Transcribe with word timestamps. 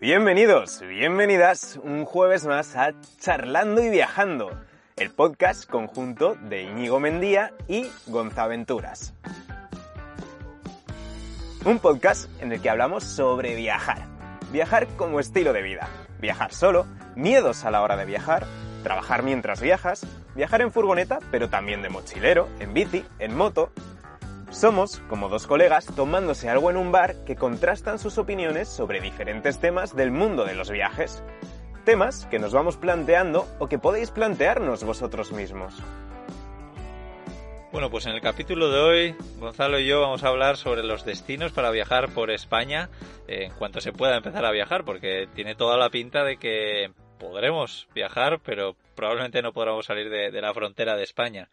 Bienvenidos, 0.00 0.80
bienvenidas 0.80 1.78
un 1.82 2.04
jueves 2.04 2.44
más 2.46 2.74
a 2.74 2.92
Charlando 3.20 3.80
y 3.80 3.88
Viajando, 3.88 4.50
el 4.96 5.10
podcast 5.10 5.70
conjunto 5.70 6.34
de 6.34 6.62
Íñigo 6.64 6.98
Mendía 6.98 7.52
y 7.68 7.86
Gonzaventuras. 8.06 9.14
Un 11.64 11.78
podcast 11.78 12.28
en 12.42 12.52
el 12.52 12.60
que 12.60 12.70
hablamos 12.70 13.04
sobre 13.04 13.54
viajar, 13.54 14.06
viajar 14.52 14.88
como 14.96 15.20
estilo 15.20 15.52
de 15.52 15.62
vida, 15.62 15.88
viajar 16.20 16.52
solo, 16.52 16.86
miedos 17.14 17.64
a 17.64 17.70
la 17.70 17.80
hora 17.80 17.96
de 17.96 18.04
viajar, 18.04 18.44
trabajar 18.82 19.22
mientras 19.22 19.60
viajas, 19.60 20.04
viajar 20.34 20.60
en 20.60 20.72
furgoneta, 20.72 21.20
pero 21.30 21.48
también 21.48 21.82
de 21.82 21.88
mochilero, 21.88 22.48
en 22.58 22.74
bici, 22.74 23.04
en 23.20 23.36
moto, 23.36 23.70
somos 24.54 25.00
como 25.08 25.28
dos 25.28 25.46
colegas 25.46 25.86
tomándose 25.96 26.48
algo 26.48 26.70
en 26.70 26.76
un 26.76 26.92
bar 26.92 27.24
que 27.24 27.36
contrastan 27.36 27.98
sus 27.98 28.18
opiniones 28.18 28.68
sobre 28.68 29.00
diferentes 29.00 29.58
temas 29.58 29.96
del 29.96 30.10
mundo 30.10 30.44
de 30.44 30.54
los 30.54 30.70
viajes. 30.70 31.22
Temas 31.84 32.26
que 32.26 32.38
nos 32.38 32.52
vamos 32.52 32.76
planteando 32.76 33.46
o 33.58 33.68
que 33.68 33.78
podéis 33.78 34.10
plantearnos 34.10 34.84
vosotros 34.84 35.32
mismos. 35.32 35.74
Bueno, 37.72 37.90
pues 37.90 38.06
en 38.06 38.12
el 38.12 38.20
capítulo 38.20 38.70
de 38.70 38.78
hoy, 38.80 39.16
Gonzalo 39.40 39.80
y 39.80 39.86
yo 39.86 40.00
vamos 40.00 40.22
a 40.22 40.28
hablar 40.28 40.56
sobre 40.56 40.84
los 40.84 41.04
destinos 41.04 41.50
para 41.50 41.72
viajar 41.72 42.10
por 42.10 42.30
España 42.30 42.88
eh, 43.26 43.46
en 43.46 43.52
cuanto 43.54 43.80
se 43.80 43.92
pueda 43.92 44.16
empezar 44.16 44.44
a 44.44 44.52
viajar, 44.52 44.84
porque 44.84 45.28
tiene 45.34 45.56
toda 45.56 45.76
la 45.76 45.90
pinta 45.90 46.22
de 46.22 46.36
que 46.36 46.92
podremos 47.18 47.88
viajar, 47.92 48.38
pero 48.44 48.76
probablemente 48.94 49.42
no 49.42 49.52
podremos 49.52 49.86
salir 49.86 50.08
de, 50.08 50.30
de 50.30 50.40
la 50.40 50.54
frontera 50.54 50.96
de 50.96 51.02
España. 51.02 51.48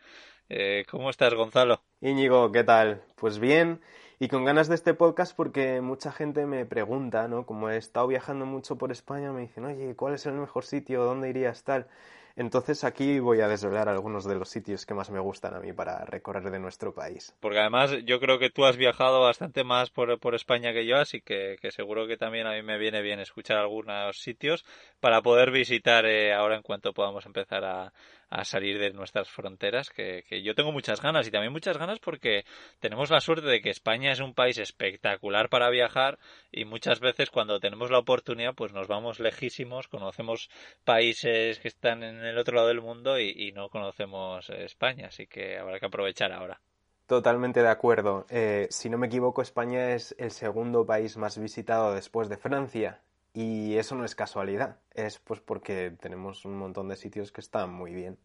Eh, 0.54 0.84
¿Cómo 0.92 1.10
estás, 1.10 1.34
Gonzalo? 1.34 1.82
Íñigo, 2.02 2.52
¿qué 2.52 2.66
tal? 2.66 3.02
Pues 3.16 3.40
bien, 3.40 3.80
y 4.20 4.28
con 4.28 4.44
ganas 4.44 4.68
de 4.68 4.76
este 4.76 4.94
podcast 4.94 5.34
porque 5.34 5.80
mucha 5.80 6.12
gente 6.12 6.46
me 6.46 6.66
pregunta, 6.66 7.30
¿no? 7.30 7.46
Como 7.46 7.70
he 7.70 7.78
estado 7.78 8.08
viajando 8.08 8.46
mucho 8.46 8.78
por 8.78 8.92
España, 8.92 9.32
me 9.32 9.40
dicen, 9.40 9.64
oye, 9.64 9.96
¿cuál 9.96 10.16
es 10.16 10.26
el 10.26 10.34
mejor 10.34 10.66
sitio? 10.66 11.06
¿Dónde 11.06 11.30
irías 11.30 11.64
tal? 11.64 11.88
Entonces 12.36 12.84
aquí 12.84 13.20
voy 13.20 13.40
a 13.40 13.48
desvelar 13.48 13.88
algunos 13.88 14.26
de 14.26 14.36
los 14.36 14.50
sitios 14.50 14.86
que 14.86 14.94
más 14.94 15.10
me 15.10 15.20
gustan 15.22 15.54
a 15.54 15.62
mí 15.62 15.72
para 15.72 16.04
recorrer 16.04 16.50
de 16.50 16.60
nuestro 16.60 16.94
país. 16.94 17.34
Porque 17.40 17.60
además 17.60 17.92
yo 18.04 18.20
creo 18.20 18.38
que 18.38 18.50
tú 18.50 18.66
has 18.66 18.76
viajado 18.76 19.22
bastante 19.22 19.64
más 19.64 19.90
por, 19.90 20.20
por 20.20 20.36
España 20.36 20.74
que 20.74 20.86
yo, 20.86 20.98
así 20.98 21.22
que, 21.22 21.56
que, 21.62 21.72
seguro 21.72 22.08
que 22.08 22.18
también 22.18 22.48
a 22.48 22.52
mí 22.52 22.62
me 22.62 22.78
viene 22.78 23.02
bien 23.02 23.22
escuchar 23.22 23.58
algunos 23.58 24.22
sitios 24.22 24.66
para 25.00 25.22
poder 25.22 25.52
visitar 25.52 26.06
eh, 26.06 26.34
ahora 26.34 26.58
en 26.58 26.62
cuanto 26.62 26.94
podamos 26.94 27.26
empezar 27.26 27.64
a, 27.64 27.94
a 28.32 28.46
salir 28.46 28.80
de 28.80 28.92
nuestras 28.92 29.30
fronteras, 29.30 29.90
que, 29.90 30.24
que, 30.28 30.42
yo 30.42 30.56
tengo 30.56 30.72
muchas 30.72 31.02
ganas 31.02 31.28
y 31.28 31.32
también 31.32 31.52
muchas 31.52 31.78
ganas 31.78 32.00
porque 32.00 32.46
tenemos 32.80 33.12
la 33.12 33.20
suerte 33.20 33.46
de 33.46 33.62
que 33.62 33.70
España 33.70 34.14
es 34.14 34.22
un 34.22 34.34
país 34.34 34.58
espectacular 34.58 35.50
para 35.50 35.70
viajar 35.70 36.18
y 36.50 36.64
muchas 36.64 37.02
veces 37.02 37.30
cuando 37.30 37.60
tenemos 37.60 37.92
la 37.92 38.00
oportunidad 38.00 38.56
pues 38.56 38.72
nos 38.72 38.88
vamos 38.88 39.20
lejísimos, 39.20 39.90
conocemos 39.90 40.50
países 40.86 41.60
que 41.60 41.68
están 41.68 42.04
en 42.04 42.24
el 42.24 42.38
otro 42.38 42.56
lado 42.56 42.70
del 42.70 42.82
mundo 42.82 43.20
y, 43.20 43.34
y 43.36 43.52
no 43.52 43.68
conocemos 43.68 44.50
España, 44.50 45.08
así 45.08 45.28
que 45.28 45.58
habrá 45.58 45.80
que 45.80 45.88
aprovechar 45.88 46.32
ahora. 46.32 46.62
Totalmente 47.06 47.62
de 47.62 47.68
acuerdo. 47.68 48.26
Eh, 48.30 48.68
si 48.70 48.90
no 48.90 48.98
me 48.98 49.08
equivoco, 49.08 49.42
España 49.42 49.94
es 49.94 50.16
el 50.18 50.32
segundo 50.32 50.86
país 50.86 51.18
más 51.18 51.38
visitado 51.38 51.94
después 51.94 52.30
de 52.30 52.38
Francia 52.38 53.02
y 53.34 53.78
eso 53.78 53.96
no 53.96 54.06
es 54.06 54.16
casualidad, 54.16 54.78
es 54.94 55.20
pues 55.20 55.40
porque 55.40 55.92
tenemos 56.00 56.46
un 56.46 56.58
montón 56.58 56.90
de 56.90 56.96
sitios 56.96 57.32
que 57.32 57.42
están 57.42 57.72
muy 57.72 57.94
bien. 57.94 58.18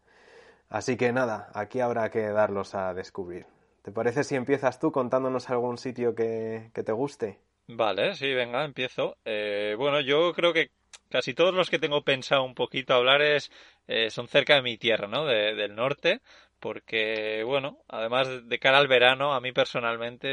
Así 0.68 0.96
que 0.96 1.12
nada, 1.12 1.50
aquí 1.54 1.80
habrá 1.80 2.10
que 2.10 2.28
darlos 2.28 2.74
a 2.74 2.92
descubrir. 2.94 3.46
¿Te 3.82 3.92
parece 3.92 4.24
si 4.24 4.34
empiezas 4.34 4.80
tú 4.80 4.90
contándonos 4.90 5.48
algún 5.48 5.78
sitio 5.78 6.14
que, 6.14 6.70
que 6.74 6.82
te 6.82 6.92
guste? 6.92 7.38
Vale, 7.68 8.14
sí, 8.14 8.32
venga, 8.32 8.64
empiezo. 8.64 9.16
Eh, 9.24 9.74
bueno, 9.78 10.00
yo 10.00 10.32
creo 10.32 10.52
que 10.52 10.70
casi 11.08 11.34
todos 11.34 11.54
los 11.54 11.70
que 11.70 11.78
tengo 11.78 12.02
pensado 12.02 12.44
un 12.44 12.54
poquito 12.54 12.94
hablar 12.94 13.22
es, 13.22 13.50
eh, 13.88 14.10
son 14.10 14.28
cerca 14.28 14.54
de 14.56 14.62
mi 14.62 14.76
tierra, 14.78 15.08
¿no? 15.08 15.24
De, 15.24 15.54
del 15.54 15.74
norte 15.74 16.20
porque, 16.60 17.42
bueno, 17.44 17.78
además 17.88 18.48
de 18.48 18.58
cara 18.58 18.78
al 18.78 18.88
verano, 18.88 19.34
a 19.34 19.40
mí 19.40 19.52
personalmente 19.52 20.28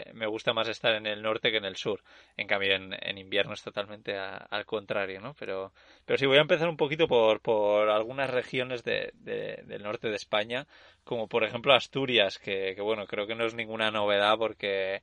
eh, 0.00 0.12
me 0.14 0.26
gusta 0.26 0.52
más 0.52 0.68
estar 0.68 0.94
en 0.94 1.06
el 1.06 1.22
norte 1.22 1.50
que 1.50 1.56
en 1.56 1.64
el 1.64 1.76
sur. 1.76 2.02
En 2.36 2.46
cambio, 2.46 2.74
en, 2.74 3.18
invierno 3.18 3.54
es 3.54 3.62
totalmente 3.62 4.16
al 4.18 4.66
contrario, 4.66 5.20
¿no? 5.20 5.34
Pero, 5.38 5.72
pero 6.04 6.18
sí, 6.18 6.26
voy 6.26 6.38
a 6.38 6.42
empezar 6.42 6.68
un 6.68 6.76
poquito 6.76 7.08
por, 7.08 7.40
por 7.40 7.88
algunas 7.88 8.30
regiones 8.30 8.84
de, 8.84 9.12
de, 9.14 9.62
del 9.66 9.82
norte 9.82 10.08
de 10.08 10.16
España, 10.16 10.66
como 11.02 11.28
por 11.28 11.44
ejemplo 11.44 11.74
Asturias, 11.74 12.38
que, 12.38 12.74
que, 12.74 12.82
bueno, 12.82 13.06
creo 13.06 13.26
que 13.26 13.34
no 13.34 13.44
es 13.46 13.54
ninguna 13.54 13.90
novedad 13.90 14.36
porque 14.38 15.02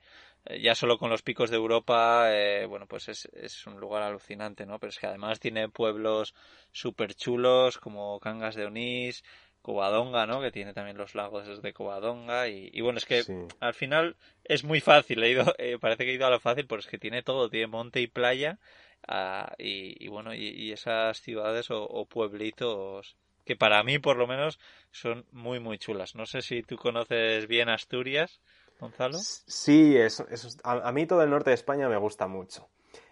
ya 0.60 0.74
solo 0.76 0.98
con 0.98 1.10
los 1.10 1.22
picos 1.22 1.50
de 1.50 1.58
Europa, 1.58 2.26
eh, 2.34 2.66
bueno, 2.66 2.88
pues 2.88 3.10
es, 3.10 3.26
es, 3.34 3.66
un 3.68 3.80
lugar 3.80 4.02
alucinante, 4.04 4.66
¿no? 4.66 4.80
Pero 4.80 4.90
es 4.90 4.98
que 4.98 5.08
además 5.08 5.40
tiene 5.40 5.70
pueblos 5.70 6.34
súper 6.72 7.14
chulos 7.14 7.78
como 7.78 8.20
Cangas 8.20 8.56
de 8.56 8.66
Onís, 8.66 9.24
Covadonga, 9.62 10.26
¿no? 10.26 10.42
Que 10.42 10.52
tiene 10.52 10.74
también 10.74 10.98
los 10.98 11.16
lagos 11.16 11.62
de 11.62 11.74
Covadonga 11.74 12.48
y, 12.48 12.70
y 12.74 12.82
bueno, 12.82 12.98
es 12.98 13.06
que 13.06 13.24
sí. 13.24 13.34
al 13.60 13.74
final 13.74 14.16
es 14.44 14.64
muy 14.64 14.82
fácil, 14.82 15.24
he 15.24 15.30
ido, 15.30 15.54
eh, 15.58 15.78
parece 15.80 16.06
que 16.06 16.12
he 16.12 16.16
ido 16.16 16.26
a 16.26 16.32
lo 16.32 16.40
fácil, 16.40 16.66
pero 16.68 16.80
es 16.80 16.88
que 16.88 16.98
tiene 16.98 17.24
todo, 17.24 17.50
tiene 17.50 17.68
monte 17.68 18.02
y 18.02 18.08
playa 18.08 18.60
uh, 19.08 19.54
y, 19.58 20.04
y, 20.04 20.08
bueno, 20.08 20.34
y, 20.34 20.48
y, 20.50 20.72
esas 20.72 21.22
ciudades 21.22 21.70
o, 21.72 21.84
o, 21.84 22.06
pueblitos 22.06 23.16
que 23.46 23.56
para 23.56 23.84
mí 23.84 24.00
por 24.00 24.18
lo 24.18 24.28
menos 24.28 24.60
son 24.92 25.26
muy 25.32 25.60
muy 25.60 25.78
chulas. 25.78 26.16
No 26.16 26.26
sé 26.26 26.42
si 26.42 26.64
tú 26.64 26.78
conoces 26.78 27.48
bien 27.48 27.70
Asturias, 27.70 28.40
Gonzalo. 28.80 29.18
Sí, 29.20 29.96
eso, 29.96 30.28
eso 30.30 30.50
a, 30.64 30.88
a 30.88 30.92
mí 30.92 31.06
todo 31.06 31.24
el 31.24 31.30
norte 31.30 31.52
de 31.52 31.56
España 31.56 31.88
me 31.88 31.98
gusta 31.98 32.28
mucho 32.28 32.70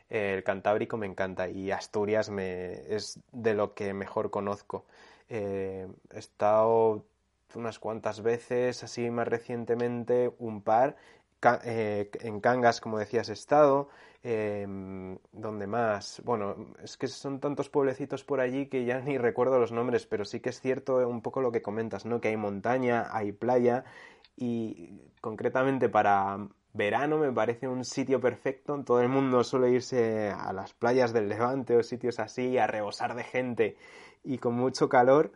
el 0.10 0.44
Cantábrico 0.44 0.98
me 0.98 1.06
encanta 1.06 1.48
y 1.50 1.72
Asturias 1.72 2.30
me, 2.30 2.72
es 2.94 3.20
de 3.32 3.54
lo 3.54 3.74
que 3.74 3.94
mejor 3.94 4.32
conozco. 4.32 4.86
Eh, 5.30 5.88
he 6.14 6.20
estado 6.20 7.06
unas 7.56 7.80
cuantas 7.80 8.22
veces, 8.22 8.84
así 8.84 9.10
más 9.10 9.28
recientemente, 9.28 10.34
un 10.40 10.62
par. 10.62 10.98
Eh, 11.64 12.10
en 12.22 12.42
Cangas, 12.42 12.82
como 12.82 13.00
decías, 13.00 13.30
he 13.30 13.34
estado. 13.34 13.90
Eh, 14.24 14.68
¿Dónde 15.32 15.68
más? 15.68 16.22
Bueno, 16.26 16.74
es 16.84 16.98
que 16.98 17.08
son 17.08 17.40
tantos 17.40 17.70
pueblecitos 17.70 18.24
por 18.26 18.42
allí 18.42 18.68
que 18.68 18.86
ya 18.86 19.00
ni 19.02 19.18
recuerdo 19.18 19.60
los 19.60 19.72
nombres, 19.72 20.06
pero 20.06 20.26
sí 20.26 20.40
que 20.42 20.50
es 20.50 20.60
cierto 20.60 21.08
un 21.08 21.22
poco 21.22 21.42
lo 21.42 21.52
que 21.52 21.62
comentas, 21.62 22.06
¿no? 22.06 22.20
Que 22.20 22.30
hay 22.30 22.38
montaña, 22.38 23.08
hay 23.12 23.32
playa 23.32 23.86
y 24.36 25.02
concretamente 25.22 25.90
para 25.90 26.48
verano 26.74 27.18
me 27.18 27.32
parece 27.32 27.68
un 27.68 27.84
sitio 27.86 28.20
perfecto. 28.20 28.82
Todo 28.84 29.02
el 29.02 29.10
mundo 29.10 29.44
suele 29.44 29.72
irse 29.72 30.30
a 30.30 30.54
las 30.54 30.74
playas 30.74 31.14
del 31.14 31.30
Levante 31.30 31.76
o 31.76 31.84
sitios 31.84 32.20
así 32.20 32.58
a 32.58 32.68
rebosar 32.68 33.16
de 33.16 33.24
gente 33.24 33.78
y 34.24 34.38
con 34.38 34.56
mucho 34.56 34.90
calor. 34.90 35.32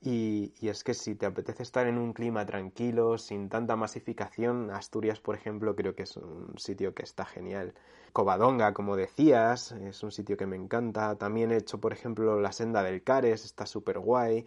Y, 0.00 0.52
es 0.62 0.84
que 0.84 0.94
si 0.94 1.16
te 1.16 1.26
apetece 1.26 1.62
estar 1.62 1.86
en 1.88 1.98
un 1.98 2.12
clima 2.12 2.46
tranquilo, 2.46 3.18
sin 3.18 3.48
tanta 3.48 3.74
masificación, 3.74 4.70
Asturias, 4.70 5.18
por 5.20 5.34
ejemplo, 5.34 5.74
creo 5.74 5.94
que 5.96 6.04
es 6.04 6.16
un 6.16 6.56
sitio 6.56 6.94
que 6.94 7.02
está 7.02 7.24
genial. 7.24 7.74
Covadonga, 8.12 8.72
como 8.74 8.96
decías, 8.96 9.72
es 9.72 10.02
un 10.02 10.12
sitio 10.12 10.36
que 10.36 10.46
me 10.46 10.56
encanta. 10.56 11.16
También 11.16 11.50
he 11.50 11.56
hecho, 11.56 11.80
por 11.80 11.92
ejemplo, 11.92 12.40
la 12.40 12.52
senda 12.52 12.82
del 12.82 13.02
Cares, 13.02 13.44
está 13.44 13.66
súper 13.66 13.98
guay. 13.98 14.46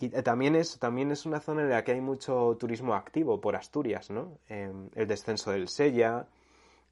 Y 0.00 0.10
también 0.10 0.54
es, 0.56 0.78
también 0.78 1.10
es 1.10 1.26
una 1.26 1.40
zona 1.40 1.62
en 1.62 1.70
la 1.70 1.84
que 1.84 1.92
hay 1.92 2.00
mucho 2.00 2.56
turismo 2.58 2.94
activo 2.94 3.40
por 3.40 3.56
Asturias, 3.56 4.10
¿no? 4.10 4.38
Eh, 4.48 4.72
el 4.94 5.06
descenso 5.08 5.50
del 5.50 5.68
Sella, 5.68 6.26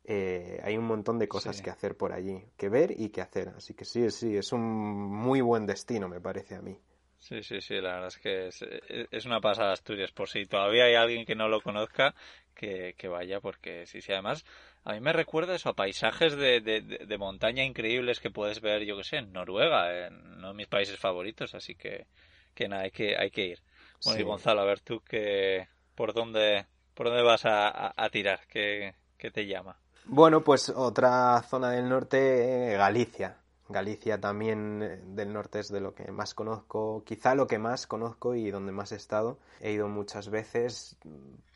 eh, 0.06 0.60
hay 0.64 0.76
un 0.78 0.84
montón 0.86 1.18
de 1.18 1.28
cosas 1.28 1.56
sí. 1.56 1.62
que 1.62 1.70
hacer 1.70 1.96
por 1.96 2.12
allí, 2.12 2.42
que 2.56 2.68
ver 2.68 2.92
y 2.98 3.10
que 3.10 3.20
hacer. 3.20 3.48
Así 3.56 3.74
que 3.74 3.84
sí, 3.84 4.10
sí, 4.10 4.36
es 4.36 4.52
un 4.52 4.62
muy 4.62 5.40
buen 5.40 5.66
destino, 5.66 6.08
me 6.08 6.20
parece 6.20 6.54
a 6.54 6.62
mí. 6.62 6.78
Sí, 7.18 7.42
sí, 7.42 7.60
sí, 7.60 7.74
la 7.80 7.94
verdad 7.94 8.08
es 8.08 8.18
que 8.18 8.46
es, 8.48 8.62
es 9.10 9.24
una 9.26 9.40
pasada 9.40 9.72
Asturias. 9.72 10.12
Por 10.12 10.28
si 10.28 10.46
todavía 10.46 10.84
hay 10.84 10.94
alguien 10.94 11.24
que 11.26 11.34
no 11.34 11.48
lo 11.48 11.60
conozca, 11.60 12.14
que, 12.54 12.94
que 12.96 13.08
vaya, 13.08 13.40
porque 13.40 13.86
sí, 13.86 14.00
sí, 14.00 14.12
además 14.12 14.44
a 14.84 14.92
mí 14.92 15.00
me 15.00 15.12
recuerda 15.12 15.54
eso 15.56 15.70
a 15.70 15.74
paisajes 15.74 16.36
de, 16.36 16.60
de, 16.60 16.80
de 16.82 17.18
montaña 17.18 17.64
increíbles 17.64 18.20
que 18.20 18.30
puedes 18.30 18.60
ver, 18.60 18.84
yo 18.84 18.97
que 18.97 19.02
sé, 19.04 19.16
en 19.16 19.32
Noruega, 19.32 20.06
en 20.06 20.14
uno 20.38 20.48
de 20.48 20.54
mis 20.54 20.68
países 20.68 20.98
favoritos, 20.98 21.54
así 21.56 21.74
que, 21.74 22.06
que 22.54 22.68
nada, 22.68 22.82
hay 22.84 22.91
que, 22.92 23.16
hay 23.18 23.30
que 23.30 23.47
ir. 23.47 23.62
Bueno, 24.04 24.18
sí. 24.18 24.20
y 24.20 24.24
Gonzalo, 24.24 24.60
a 24.60 24.64
ver 24.64 24.80
tú 24.80 25.00
que, 25.00 25.66
por 25.97 26.12
dónde, 26.12 26.66
por 26.94 27.09
dónde 27.09 27.22
vas 27.22 27.44
a, 27.47 27.68
a, 27.68 27.94
a 27.97 28.09
tirar, 28.10 28.47
¿Qué, 28.48 28.94
¿Qué, 29.18 29.30
te 29.32 29.47
llama. 29.47 29.80
Bueno, 30.08 30.44
pues 30.44 30.68
otra 30.68 31.42
zona 31.42 31.70
del 31.72 31.88
norte, 31.88 32.72
eh, 32.72 32.76
Galicia. 32.76 33.38
Galicia 33.68 34.20
también 34.20 34.80
eh, 34.80 35.00
del 35.04 35.32
norte 35.32 35.58
es 35.58 35.68
de 35.68 35.80
lo 35.80 35.97
que 35.97 36.12
más 36.12 36.32
conozco, 36.32 37.03
quizá 37.04 37.34
lo 37.34 37.48
que 37.48 37.58
más 37.58 37.88
conozco 37.88 38.36
y 38.36 38.53
donde 38.53 38.70
más 38.70 38.92
he 38.92 38.94
estado. 38.94 39.36
He 39.60 39.72
ido 39.72 39.88
muchas 39.88 40.30
veces 40.30 40.97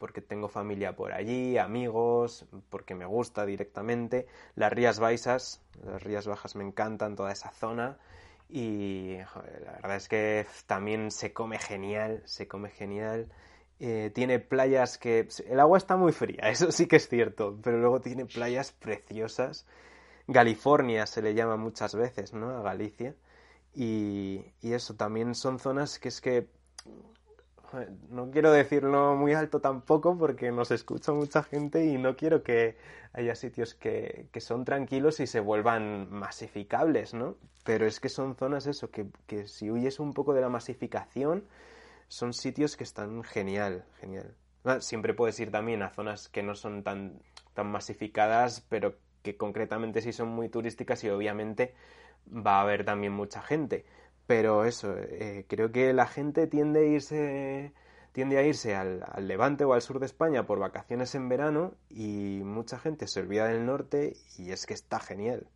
porque 0.00 0.20
tengo 0.20 0.48
familia 0.48 0.96
por 0.96 1.12
allí, 1.12 1.58
amigos, 1.58 2.44
porque 2.70 2.96
me 2.96 3.06
gusta 3.06 3.46
directamente. 3.46 4.26
Las 4.56 4.72
Rías 4.72 4.98
Baixas, 4.98 5.60
las 5.84 6.02
Rías 6.02 6.26
Bajas 6.26 6.56
me 6.56 6.64
encantan, 6.64 7.14
toda 7.14 7.30
esa 7.30 7.52
zona. 7.52 7.98
Y 8.48 9.18
la 9.64 9.72
verdad 9.74 9.96
es 9.96 10.08
que 10.08 10.44
también 10.66 11.12
se 11.12 11.32
come 11.32 11.60
genial, 11.60 12.20
se 12.24 12.48
come 12.48 12.70
genial. 12.70 13.28
Eh, 13.80 14.10
tiene 14.14 14.38
playas 14.38 14.98
que... 14.98 15.26
El 15.48 15.58
agua 15.58 15.78
está 15.78 15.96
muy 15.96 16.12
fría, 16.12 16.42
eso 16.50 16.70
sí 16.70 16.86
que 16.86 16.96
es 16.96 17.08
cierto, 17.08 17.58
pero 17.62 17.78
luego 17.78 18.00
tiene 18.00 18.26
playas 18.26 18.72
preciosas 18.72 19.66
California 20.32 21.06
se 21.06 21.22
le 21.22 21.34
llama 21.34 21.56
muchas 21.56 21.94
veces, 21.94 22.32
¿no? 22.32 22.50
A 22.50 22.62
Galicia. 22.62 23.14
Y, 23.74 24.44
y 24.60 24.72
eso, 24.72 24.94
también 24.94 25.34
son 25.34 25.58
zonas 25.58 25.98
que 25.98 26.08
es 26.08 26.20
que 26.20 26.48
no 28.08 28.32
quiero 28.32 28.50
decirlo 28.50 29.14
muy 29.14 29.32
alto 29.32 29.60
tampoco 29.60 30.18
porque 30.18 30.50
nos 30.50 30.72
escucha 30.72 31.12
mucha 31.12 31.44
gente 31.44 31.84
y 31.84 31.98
no 31.98 32.16
quiero 32.16 32.42
que 32.42 32.76
haya 33.12 33.36
sitios 33.36 33.74
que, 33.74 34.26
que, 34.32 34.40
son 34.40 34.64
tranquilos 34.64 35.20
y 35.20 35.28
se 35.28 35.38
vuelvan 35.38 36.10
masificables, 36.10 37.14
¿no? 37.14 37.36
Pero 37.64 37.86
es 37.86 38.00
que 38.00 38.08
son 38.08 38.34
zonas 38.34 38.66
eso, 38.66 38.90
que, 38.90 39.06
que 39.28 39.46
si 39.46 39.70
huyes 39.70 40.00
un 40.00 40.14
poco 40.14 40.34
de 40.34 40.40
la 40.40 40.48
masificación, 40.48 41.44
son 42.10 42.34
sitios 42.34 42.76
que 42.76 42.82
están 42.82 43.22
genial, 43.22 43.84
genial. 44.00 44.34
Siempre 44.80 45.14
puedes 45.14 45.38
ir 45.38 45.52
también 45.52 45.82
a 45.82 45.90
zonas 45.90 46.28
que 46.28 46.42
no 46.42 46.56
son 46.56 46.82
tan, 46.82 47.22
tan 47.54 47.70
masificadas, 47.70 48.66
pero 48.68 48.96
que 49.22 49.36
concretamente 49.36 50.02
sí 50.02 50.12
son 50.12 50.28
muy 50.28 50.48
turísticas 50.48 51.04
y 51.04 51.08
obviamente 51.08 51.72
va 52.26 52.58
a 52.58 52.62
haber 52.62 52.84
también 52.84 53.12
mucha 53.12 53.40
gente. 53.40 53.84
Pero 54.26 54.64
eso, 54.64 54.92
eh, 54.98 55.46
creo 55.48 55.70
que 55.70 55.92
la 55.92 56.08
gente 56.08 56.48
tiende 56.48 56.80
a 56.80 56.84
irse, 56.84 57.72
tiende 58.10 58.38
a 58.38 58.42
irse 58.42 58.74
al, 58.74 59.04
levante 59.20 59.64
o 59.64 59.72
al 59.72 59.80
sur 59.80 60.00
de 60.00 60.06
España 60.06 60.46
por 60.46 60.58
vacaciones 60.58 61.14
en 61.14 61.28
verano 61.28 61.74
y 61.88 62.40
mucha 62.42 62.80
gente 62.80 63.06
se 63.06 63.20
olvida 63.20 63.46
del 63.46 63.64
norte 63.64 64.16
y 64.36 64.50
es 64.50 64.66
que 64.66 64.74
está 64.74 64.98
genial. 64.98 65.46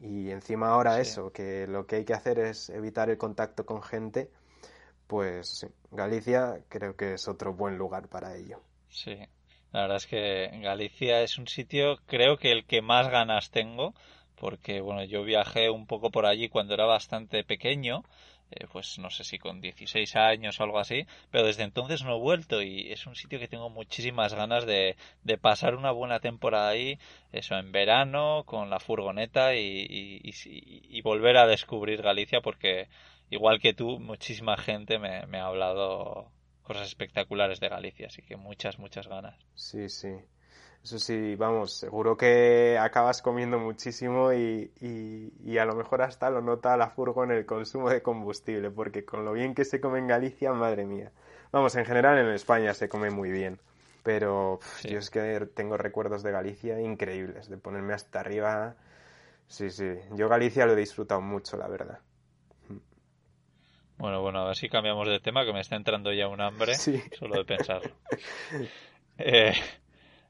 Y 0.00 0.30
encima 0.30 0.70
ahora 0.70 1.00
eso, 1.00 1.32
que 1.32 1.66
lo 1.66 1.86
que 1.86 1.96
hay 1.96 2.04
que 2.06 2.14
hacer 2.14 2.38
es 2.38 2.70
evitar 2.70 3.10
el 3.10 3.18
contacto 3.18 3.66
con 3.66 3.82
gente, 3.82 4.30
pues 5.06 5.66
Galicia 5.90 6.60
creo 6.68 6.96
que 6.96 7.14
es 7.14 7.28
otro 7.28 7.54
buen 7.54 7.78
lugar 7.78 8.08
para 8.08 8.36
ello. 8.36 8.60
Sí, 8.88 9.16
la 9.72 9.82
verdad 9.82 9.96
es 9.96 10.06
que 10.06 10.50
Galicia 10.60 11.22
es 11.22 11.38
un 11.38 11.48
sitio, 11.48 11.98
creo 12.06 12.36
que 12.36 12.52
el 12.52 12.64
que 12.64 12.82
más 12.82 13.08
ganas 13.10 13.50
tengo 13.50 13.94
porque 14.42 14.80
bueno, 14.80 15.04
yo 15.04 15.22
viajé 15.22 15.70
un 15.70 15.86
poco 15.86 16.10
por 16.10 16.26
allí 16.26 16.48
cuando 16.48 16.74
era 16.74 16.84
bastante 16.84 17.44
pequeño, 17.44 18.02
eh, 18.50 18.66
pues 18.72 18.98
no 18.98 19.08
sé 19.08 19.22
si 19.22 19.38
con 19.38 19.60
16 19.60 20.16
años 20.16 20.58
o 20.58 20.64
algo 20.64 20.80
así, 20.80 21.06
pero 21.30 21.46
desde 21.46 21.62
entonces 21.62 22.02
no 22.02 22.16
he 22.16 22.18
vuelto 22.18 22.60
y 22.60 22.90
es 22.90 23.06
un 23.06 23.14
sitio 23.14 23.38
que 23.38 23.46
tengo 23.46 23.70
muchísimas 23.70 24.34
ganas 24.34 24.66
de, 24.66 24.96
de 25.22 25.38
pasar 25.38 25.76
una 25.76 25.92
buena 25.92 26.18
temporada 26.18 26.70
ahí, 26.70 26.98
eso 27.30 27.56
en 27.56 27.70
verano, 27.70 28.42
con 28.44 28.68
la 28.68 28.80
furgoneta 28.80 29.54
y, 29.54 30.20
y, 30.24 31.00
volver 31.02 31.36
a 31.36 31.46
descubrir 31.46 32.02
Galicia 32.02 32.40
porque 32.40 32.88
igual 33.32 33.60
que 33.60 33.72
tú, 33.72 33.98
muchísima 33.98 34.56
gente 34.56 34.98
me, 34.98 35.26
me 35.26 35.38
ha 35.38 35.46
hablado 35.46 36.30
cosas 36.62 36.86
espectaculares 36.86 37.60
de 37.60 37.68
Galicia, 37.68 38.06
así 38.06 38.22
que 38.22 38.36
muchas, 38.36 38.78
muchas 38.78 39.08
ganas. 39.08 39.34
Sí, 39.54 39.88
sí. 39.88 40.14
Eso 40.84 40.98
sí, 40.98 41.36
vamos, 41.36 41.72
seguro 41.74 42.16
que 42.16 42.76
acabas 42.78 43.22
comiendo 43.22 43.58
muchísimo 43.58 44.32
y, 44.32 44.72
y, 44.80 45.58
a 45.58 45.64
lo 45.64 45.76
mejor 45.76 46.02
hasta 46.02 46.28
lo 46.28 46.42
nota 46.42 46.76
la 46.76 46.90
furgo 46.90 47.22
en 47.22 47.30
el 47.30 47.46
consumo 47.46 47.88
de 47.88 48.02
combustible, 48.02 48.70
porque 48.70 49.04
con 49.04 49.24
lo 49.24 49.32
bien 49.32 49.54
que 49.54 49.64
se 49.64 49.80
come 49.80 50.00
en 50.00 50.08
Galicia, 50.08 50.52
madre 50.52 50.84
mía. 50.84 51.12
Vamos, 51.52 51.76
en 51.76 51.84
general 51.84 52.18
en 52.18 52.32
España 52.32 52.74
se 52.74 52.88
come 52.88 53.10
muy 53.10 53.30
bien, 53.30 53.60
pero 54.02 54.58
yo 54.82 54.98
es 54.98 55.08
que 55.10 55.46
tengo 55.54 55.76
recuerdos 55.76 56.24
de 56.24 56.32
Galicia 56.32 56.80
increíbles, 56.80 57.48
de 57.48 57.58
ponerme 57.58 57.94
hasta 57.94 58.18
arriba. 58.18 58.74
Sí, 59.46 59.70
sí, 59.70 59.94
yo 60.16 60.28
Galicia 60.28 60.66
lo 60.66 60.72
he 60.72 60.76
disfrutado 60.76 61.20
mucho, 61.20 61.56
la 61.56 61.68
verdad. 61.68 62.00
Bueno, 64.02 64.20
bueno, 64.20 64.40
a 64.40 64.46
ver 64.46 64.56
si 64.56 64.68
cambiamos 64.68 65.06
de 65.06 65.20
tema, 65.20 65.44
que 65.44 65.52
me 65.52 65.60
está 65.60 65.76
entrando 65.76 66.12
ya 66.12 66.26
un 66.26 66.40
hambre 66.40 66.74
solo 66.74 67.36
de 67.36 67.44
pensarlo. 67.44 67.94
Eh, 69.18 69.52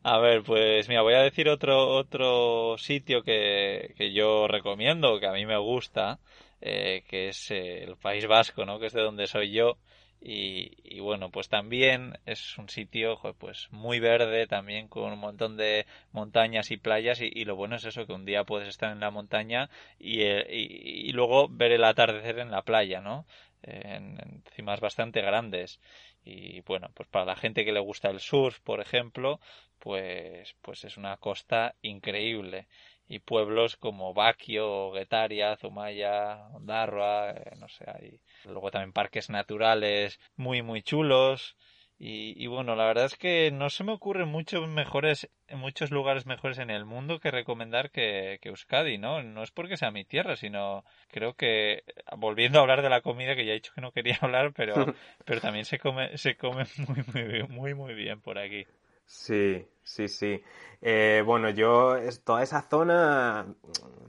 a 0.03 0.19
ver, 0.19 0.43
pues 0.43 0.89
mira, 0.89 1.01
voy 1.01 1.15
a 1.15 1.23
decir 1.23 1.49
otro, 1.49 1.89
otro 1.89 2.77
sitio 2.77 3.23
que, 3.23 3.95
que 3.97 4.13
yo 4.13 4.49
recomiendo, 4.49 5.19
que 5.21 5.27
a 5.27 5.33
mí 5.33 5.47
me 5.47 5.57
gusta, 5.57 6.19
eh, 6.61 7.05
que 7.09 7.29
es 7.29 7.51
eh, 7.53 7.85
el 7.85 7.97
País 7.97 8.27
Vasco, 8.27 8.67
¿no? 8.67 8.79
Que 8.79 8.87
es 8.87 8.93
de 8.93 9.01
donde 9.01 9.27
soy 9.27 9.53
yo. 9.53 9.79
Y, 10.21 10.77
y, 10.85 11.01
bueno, 11.01 11.31
pues 11.31 11.49
también 11.49 12.19
es 12.27 12.59
un 12.59 12.69
sitio 12.69 13.19
pues 13.39 13.69
muy 13.73 13.99
verde, 13.99 14.47
también 14.47 14.87
con 14.87 15.13
un 15.13 15.19
montón 15.19 15.57
de 15.57 15.87
montañas 16.13 16.71
y 16.71 16.77
playas 16.77 17.21
y, 17.21 17.31
y 17.33 17.45
lo 17.45 17.57
bueno 17.57 17.77
es 17.77 17.85
eso, 17.85 18.07
que 18.07 18.13
un 18.13 18.25
día 18.25 18.45
puedes 18.45 18.69
estar 18.69 18.93
en 18.93 19.01
la 19.01 19.11
montaña 19.11 19.69
y, 19.99 20.23
eh, 20.23 20.47
y, 20.49 21.09
y 21.09 21.13
luego 21.13 21.49
ver 21.49 21.73
el 21.73 21.83
atardecer 21.83 22.39
en 22.39 22.53
la 22.53 22.63
playa, 22.63 23.01
¿no? 23.01 23.27
En, 23.63 24.43
cimas 24.55 24.81
bastante 24.81 25.23
grandes. 25.23 25.81
Y 26.25 26.61
bueno, 26.63 26.91
pues 26.95 27.09
para 27.09 27.25
la 27.25 27.37
gente 27.37 27.65
que 27.65 27.73
le 27.73 27.81
gusta 27.81 28.11
el 28.11 28.21
surf, 28.21 28.61
por 28.61 28.81
ejemplo, 28.81 29.41
pues, 29.79 30.55
pues 30.63 30.85
es 30.85 30.97
una 30.97 31.17
costa 31.17 31.75
increíble. 31.83 32.69
Y 33.09 33.19
pueblos 33.19 33.77
como 33.77 34.15
Baquio, 34.15 34.93
Guetaria, 34.93 35.57
Zumaya, 35.57 36.47
Ondarroa, 36.55 37.33
eh, 37.33 37.53
no 37.59 37.69
sé, 37.69 37.85
hay 37.89 38.21
luego 38.45 38.71
también 38.71 38.93
parques 38.93 39.29
naturales 39.31 40.19
muy, 40.37 40.63
muy 40.63 40.83
chulos. 40.83 41.57
Y, 42.05 42.35
y, 42.37 42.49
bueno, 42.49 42.75
la 42.75 42.85
verdad 42.87 43.05
es 43.05 43.17
que 43.17 43.53
no 43.53 43.71
se 43.71 43.85
me 43.85 43.93
ocurren 43.93 44.27
muchos 44.27 44.67
mejores, 44.69 45.31
muchos 45.55 45.93
lugares 45.93 46.27
mejores 46.27 46.59
en 46.59 46.69
el 46.69 46.85
mundo 46.85 47.21
que 47.21 47.31
recomendar 47.31 47.93
que, 47.93 48.41
que, 48.43 48.49
Euskadi, 48.49 48.99
¿no? 48.99 49.23
No 49.23 49.45
es 49.45 49.53
porque 49.53 49.77
sea 49.77 49.93
mi 49.93 50.05
tierra, 50.05 50.35
sino 50.35 50.83
creo 51.13 51.35
que, 51.35 51.85
volviendo 52.19 52.59
a 52.59 52.63
hablar 52.63 52.83
de 52.83 52.91
la 52.91 53.03
comida, 53.03 53.37
que 53.37 53.47
ya 53.47 53.53
he 53.53 53.55
dicho 53.55 53.73
que 53.73 53.81
no 53.81 53.93
quería 53.93 54.19
hablar, 54.21 54.53
pero, 54.53 54.75
pero 55.25 55.41
también 55.41 55.65
se 55.65 55.79
come, 55.79 56.19
se 56.19 56.37
come 56.37 56.65
muy, 56.89 57.05
muy, 57.15 57.49
muy, 57.49 57.75
muy 57.75 57.95
bien 57.95 58.21
por 58.21 58.37
aquí. 58.37 58.67
Sí, 59.07 59.65
sí, 59.85 60.09
sí. 60.09 60.43
Eh, 60.81 61.23
bueno, 61.25 61.51
yo 61.51 61.99
toda 62.25 62.43
esa 62.43 62.63
zona 62.63 63.47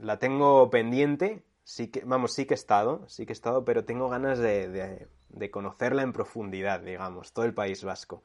la 0.00 0.18
tengo 0.18 0.68
pendiente. 0.68 1.44
Sí 1.62 1.92
que, 1.92 2.00
vamos, 2.04 2.34
sí 2.34 2.44
que 2.44 2.54
he 2.54 2.56
estado, 2.56 3.08
sí 3.08 3.24
que 3.24 3.32
he 3.32 3.38
estado, 3.38 3.64
pero 3.64 3.84
tengo 3.84 4.08
ganas 4.08 4.40
de, 4.40 4.68
de, 4.68 5.06
conocerla 5.50 6.02
en 6.02 6.12
profundidad, 6.12 6.80
digamos, 6.80 7.32
todo 7.32 7.44
el 7.44 7.54
País 7.54 7.84
Vasco. 7.84 8.22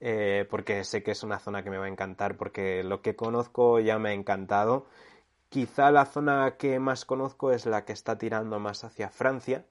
Eh, 0.00 0.46
porque 0.50 0.84
sé 0.84 1.02
que 1.02 1.12
es 1.12 1.22
una 1.22 1.38
zona 1.38 1.62
que 1.62 1.70
me 1.70 1.78
va 1.78 1.86
a 1.86 1.88
encantar, 1.88 2.36
porque 2.36 2.82
lo 2.84 3.00
que 3.02 3.16
conozco 3.16 3.80
ya 3.80 3.98
me 3.98 4.10
ha 4.10 4.12
encantado. 4.12 4.86
Quizá 5.48 5.90
la 5.90 6.04
zona 6.06 6.56
que 6.58 6.80
más 6.80 7.04
conozco 7.04 7.52
es 7.52 7.66
la 7.66 7.84
que 7.84 7.92
está 7.92 8.18
tirando 8.18 8.58
más 8.58 8.84
hacia 8.84 9.08
Francia 9.08 9.64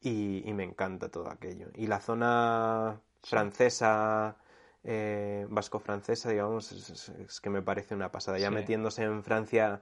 y, 0.00 0.42
y 0.48 0.52
me 0.54 0.64
encanta 0.64 1.08
todo 1.08 1.30
aquello. 1.30 1.68
Y 1.74 1.86
la 1.86 2.00
zona 2.00 3.00
francesa 3.22 4.36
eh, 4.82 5.46
vasco-francesa, 5.50 6.30
digamos, 6.30 6.72
es, 6.72 7.40
que 7.40 7.50
me 7.50 7.62
parece 7.62 7.94
una 7.94 8.10
pasada. 8.10 8.38
Ya 8.38 8.50
metiéndose 8.50 9.02
en 9.02 9.22
Francia, 9.22 9.80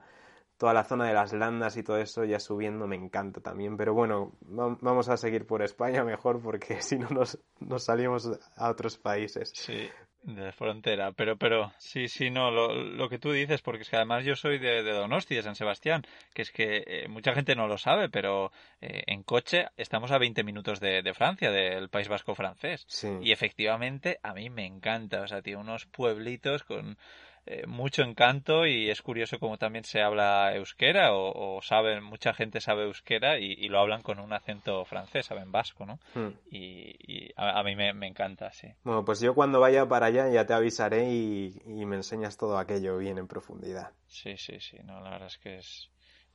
toda 0.59 0.73
la 0.73 0.83
zona 0.83 1.07
de 1.07 1.13
las 1.13 1.31
landas 1.31 1.77
y 1.77 1.83
todo 1.83 1.97
eso, 1.97 2.25
ya 2.25 2.39
subiendo, 2.39 2.85
me 2.85 2.97
encanta 2.97 3.39
también. 3.39 3.77
Pero 3.77 3.93
bueno, 3.93 4.33
vamos 4.41 5.07
a 5.07 5.15
seguir 5.15 5.47
por 5.47 5.63
España 5.63 6.03
mejor 6.03 6.41
porque 6.41 6.81
si 6.81 6.99
no 6.99 7.09
nos, 7.09 7.39
nos 7.61 7.85
salimos 7.85 8.29
a 8.57 8.69
otros 8.69 8.97
países. 8.97 9.51
Sí 9.55 9.89
de 10.21 10.51
frontera, 10.51 11.13
pero, 11.13 11.37
pero, 11.37 11.71
sí, 11.77 12.07
sí, 12.07 12.29
no, 12.29 12.51
lo, 12.51 12.73
lo, 12.73 13.09
que 13.09 13.19
tú 13.19 13.31
dices, 13.31 13.61
porque 13.61 13.83
es 13.83 13.89
que 13.89 13.95
además 13.95 14.25
yo 14.25 14.35
soy 14.35 14.59
de, 14.59 14.83
de 14.83 14.91
Donosti, 14.91 15.35
de 15.35 15.43
San 15.43 15.55
Sebastián, 15.55 16.03
que 16.33 16.41
es 16.41 16.51
que 16.51 16.83
eh, 16.85 17.07
mucha 17.07 17.33
gente 17.33 17.55
no 17.55 17.67
lo 17.67 17.77
sabe, 17.77 18.09
pero 18.09 18.51
eh, 18.81 19.03
en 19.07 19.23
coche 19.23 19.67
estamos 19.77 20.11
a 20.11 20.17
20 20.17 20.43
minutos 20.43 20.79
de, 20.79 21.01
de 21.01 21.13
Francia, 21.13 21.51
del 21.51 21.89
País 21.89 22.09
Vasco 22.09 22.35
francés. 22.35 22.85
Y 23.21 23.31
efectivamente 23.31 24.19
a 24.21 24.33
mí 24.33 24.49
me 24.49 24.65
encanta, 24.65 25.21
o 25.21 25.27
sea, 25.27 25.41
tiene 25.41 25.61
unos 25.61 25.85
pueblitos 25.85 26.63
con 26.63 26.97
eh, 27.45 27.65
mucho 27.67 28.03
encanto 28.03 28.65
y 28.65 28.89
es 28.89 29.01
curioso 29.01 29.39
como 29.39 29.57
también 29.57 29.83
se 29.83 30.01
habla 30.01 30.53
euskera 30.55 31.13
o, 31.13 31.57
o 31.57 31.61
saben, 31.61 32.03
mucha 32.03 32.33
gente 32.33 32.61
sabe 32.61 32.83
euskera 32.83 33.39
y, 33.39 33.53
y, 33.53 33.69
lo 33.69 33.79
hablan 33.79 34.01
con 34.01 34.19
un 34.19 34.33
acento 34.33 34.85
francés, 34.85 35.25
saben 35.25 35.51
vasco, 35.51 35.85
¿no? 35.85 35.99
Hmm. 36.13 36.29
Y, 36.51 36.95
y 36.99 37.31
a, 37.35 37.59
a, 37.59 37.63
mí 37.63 37.75
me, 37.75 37.93
me, 37.93 38.07
encanta, 38.07 38.51
sí. 38.51 38.67
Bueno, 38.83 39.03
pues 39.03 39.19
yo 39.19 39.33
cuando 39.33 39.59
vaya 39.59 39.87
para 39.87 40.07
allá 40.07 40.29
ya 40.29 40.45
te 40.45 40.53
avisaré 40.53 41.11
y, 41.11 41.61
y 41.65 41.85
me 41.85 41.95
enseñas 41.95 42.37
todo 42.37 42.57
aquello 42.57 42.97
bien 42.97 43.17
en 43.17 43.27
profundidad. 43.27 43.91
Sí, 44.07 44.37
sí, 44.37 44.59
sí, 44.59 44.77
no, 44.83 44.99
la 45.01 45.11
verdad 45.11 45.27
es 45.27 45.37
que 45.37 45.57
es... 45.57 45.89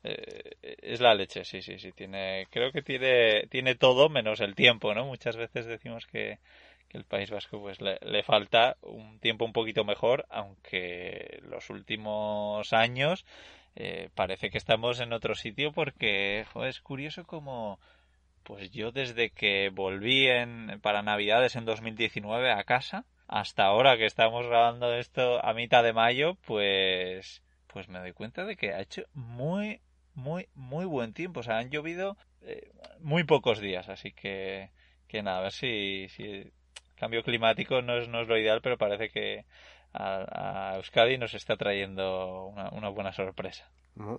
Eh, 0.07 0.57
es 0.63 1.01
la 1.01 1.15
leche, 1.15 1.45
sí, 1.45 1.63
sí, 1.63 1.79
sí. 1.79 1.93
Tiene, 1.93 2.47
creo 2.51 2.71
que 2.73 2.83
tiene, 2.83 3.47
tiene 3.49 3.75
todo 3.75 4.11
menos 4.11 4.41
el 4.41 4.55
tiempo, 4.55 4.95
¿no? 4.95 5.07
Muchas 5.07 5.37
veces 5.37 5.65
decimos 5.65 6.07
que, 6.07 6.39
el 6.95 7.05
País 7.05 7.31
Vasco 7.31 7.61
pues 7.61 7.81
le, 7.81 8.23
falta 8.23 8.77
un 8.83 9.19
tiempo 9.19 9.45
un 9.45 9.53
poquito 9.53 9.85
mejor, 9.85 10.27
aunque 10.31 11.41
los 11.43 11.69
últimos 11.71 12.73
años 12.73 13.27
eh, 13.75 14.11
parece 14.15 14.51
que 14.51 14.59
estamos 14.59 15.01
en 15.01 15.13
otro 15.13 15.35
sitio 15.35 15.73
porque 15.73 16.47
es 16.63 16.81
curioso 16.81 17.25
como 17.25 17.81
pues 18.45 18.71
yo 18.71 18.93
desde 18.93 19.31
que 19.31 19.71
volví 19.71 20.29
en, 20.29 20.79
para 20.81 21.03
Navidades 21.03 21.57
en 21.57 21.65
2019 21.65 22.53
a 22.53 22.63
casa 22.65 23.05
hasta 23.27 23.65
ahora 23.65 23.97
que 23.97 24.05
estamos 24.05 24.47
grabando 24.47 24.95
esto 24.95 25.45
a 25.45 25.55
mitad 25.55 25.83
de 25.83 25.93
mayo 25.93 26.37
pues 26.47 27.43
pues 27.67 27.89
me 27.89 27.99
doy 27.99 28.13
cuenta 28.13 28.45
de 28.45 28.55
que 28.55 28.73
ha 28.73 28.81
hecho 28.81 29.03
muy 29.15 29.81
muy 30.15 30.49
muy 30.55 30.85
buen 30.85 31.13
tiempo. 31.13 31.41
O 31.41 31.43
sea 31.43 31.59
han 31.59 31.71
llovido 31.71 32.17
eh, 32.43 32.71
muy 33.01 33.25
pocos 33.25 33.59
días 33.59 33.89
así 33.89 34.13
que 34.13 34.71
que 35.09 35.23
nada 35.23 35.39
a 35.39 35.43
ver 35.43 35.53
si, 35.53 36.09
si 36.11 36.53
cambio 37.05 37.23
climático 37.23 37.83
no 37.83 37.99
es, 37.99 38.09
no 38.09 38.23
es 38.23 38.29
lo 38.29 38.39
ideal, 38.39 38.61
pero 38.63 38.79
parece 38.79 39.11
que 39.11 39.45
a, 39.93 40.77
Euskadi 40.77 41.19
nos 41.19 41.35
está 41.35 41.55
trayendo 41.55 42.47
una, 42.47 42.89
buena 42.89 43.13
sorpresa. 43.13 43.69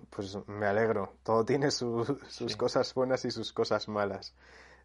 Pues 0.08 0.38
me 0.46 0.66
alegro. 0.66 1.14
Todo 1.24 1.44
tiene 1.44 1.72
sus 1.72 2.56
cosas 2.56 2.94
buenas 2.94 3.24
y 3.24 3.32
sus 3.32 3.52
cosas 3.52 3.88
malas. 3.88 4.34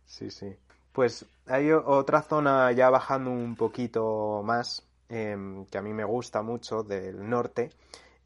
Sí, 0.06 0.32
sí. 0.32 0.56
Pues 0.92 1.28
hay 1.46 1.72
otra 1.72 2.24
zona 2.24 2.72
ya 2.72 2.90
bajando 2.90 3.30
un 3.30 3.56
poquito 3.56 4.42
más, 4.44 4.84
em, 5.08 5.66
que 5.68 5.78
a 5.78 5.84
mí 5.84 5.94
me 5.94 6.04
gusta 6.04 6.42
mucho, 6.42 6.82
del 6.82 7.30
norte, 7.30 7.70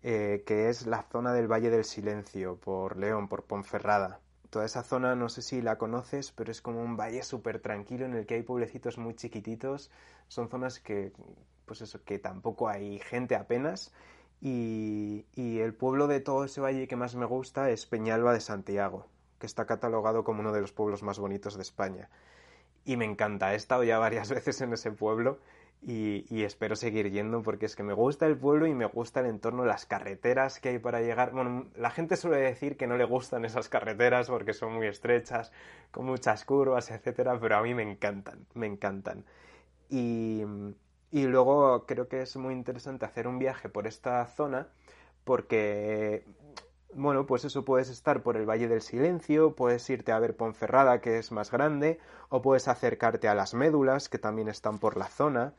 eh, 0.03 0.41
que 0.47 0.69
es 0.69 0.87
la 0.87 1.03
zona 1.11 1.33
del 1.33 1.51
Valle 1.51 1.69
del 1.69 1.83
Silencio, 1.83 2.55
por 2.55 2.95
León, 2.95 3.27
por 3.27 3.43
Ponferrada. 3.43 4.21
Toda 4.49 4.65
esa 4.65 4.83
zona, 4.83 5.15
no 5.15 5.29
sé 5.29 5.41
si 5.41 5.61
la 5.61 5.77
conoces, 5.77 6.31
pero 6.31 6.51
es 6.51 6.61
como 6.61 6.81
un 6.81 6.97
valle 6.97 7.23
súper 7.23 7.59
tranquilo 7.59 8.05
en 8.05 8.13
el 8.13 8.25
que 8.25 8.35
hay 8.35 8.43
pueblecitos 8.43 8.97
muy 8.97 9.15
chiquititos. 9.15 9.91
Son 10.27 10.49
zonas 10.49 10.79
que, 10.79 11.11
pues 11.65 11.81
eso, 11.81 12.03
que 12.03 12.19
tampoco 12.19 12.69
hay 12.69 12.99
gente 12.99 13.35
apenas. 13.35 13.93
Y, 14.41 15.25
y 15.35 15.59
el 15.59 15.73
pueblo 15.73 16.07
de 16.07 16.19
todo 16.19 16.45
ese 16.45 16.61
valle 16.61 16.87
que 16.87 16.95
más 16.95 17.15
me 17.15 17.25
gusta 17.25 17.69
es 17.71 17.85
Peñalba 17.85 18.33
de 18.33 18.41
Santiago, 18.41 19.07
que 19.39 19.45
está 19.45 19.65
catalogado 19.65 20.23
como 20.23 20.41
uno 20.41 20.51
de 20.53 20.61
los 20.61 20.71
pueblos 20.71 21.03
más 21.03 21.19
bonitos 21.19 21.55
de 21.55 21.61
España. 21.61 22.09
Y 22.85 22.97
me 22.97 23.05
encanta, 23.05 23.53
he 23.53 23.55
estado 23.55 23.83
ya 23.83 23.97
varias 24.05 24.29
veces 24.29 24.61
en 24.61 24.73
ese 24.73 24.91
pueblo 24.91 25.39
y, 25.81 26.43
espero 26.43 26.75
seguir 26.75 27.11
yendo 27.11 27.43
porque 27.43 27.67
es 27.67 27.75
que 27.75 27.83
me 27.83 27.93
gusta 27.93 28.25
el 28.25 28.37
pueblo 28.37 28.65
y 28.65 28.73
me 28.73 28.85
gusta 28.85 29.19
el 29.19 29.27
entorno, 29.27 29.65
las 29.65 29.85
carreteras 29.85 30.59
que 30.59 30.69
hay 30.69 30.79
para 30.79 31.01
llegar. 31.01 31.31
Bueno, 31.31 31.67
la 31.75 31.91
gente 31.91 32.15
suele 32.15 32.37
decir 32.37 32.75
que 32.75 32.87
no 32.87 32.97
le 32.97 33.05
gustan 33.05 33.45
esas 33.45 33.69
carreteras 33.69 34.27
porque 34.27 34.53
son 34.53 34.73
muy 34.73 34.87
estrechas, 34.87 35.51
con 35.91 36.05
muchas 36.05 36.43
curvas, 36.43 36.89
etcétera, 36.89 37.37
pero 37.39 37.57
a 37.57 37.61
mí 37.61 37.73
me 37.75 37.83
encantan, 37.83 38.47
me 38.55 38.65
encantan. 38.65 39.25
Y, 39.89 40.43
y 41.11 41.27
luego 41.27 41.85
creo 41.85 42.07
que 42.07 42.21
es 42.21 42.35
muy 42.35 42.53
interesante 42.53 43.05
hacer 43.05 43.27
un 43.27 43.37
viaje 43.37 43.69
por 43.69 43.85
esta 43.85 44.25
zona 44.25 44.67
porque 45.23 46.23
bueno, 46.95 47.25
pues 47.25 47.43
eso 47.43 47.65
puedes 47.65 47.89
estar 47.89 48.23
por 48.23 48.37
el 48.37 48.49
Valle 48.49 48.69
del 48.69 48.81
Silencio, 48.81 49.53
puedes 49.53 49.89
irte 49.89 50.13
a 50.13 50.19
ver 50.19 50.37
Ponferrada, 50.37 51.01
que 51.01 51.17
es 51.17 51.31
más 51.33 51.51
grande, 51.51 51.99
o 52.29 52.41
puedes 52.41 52.69
acercarte 52.69 53.27
a 53.27 53.35
las 53.35 53.53
médulas, 53.53 54.07
que 54.07 54.17
también 54.17 54.47
están 54.47 54.79
por 54.79 54.95
la 54.95 55.07
zona. 55.07 55.53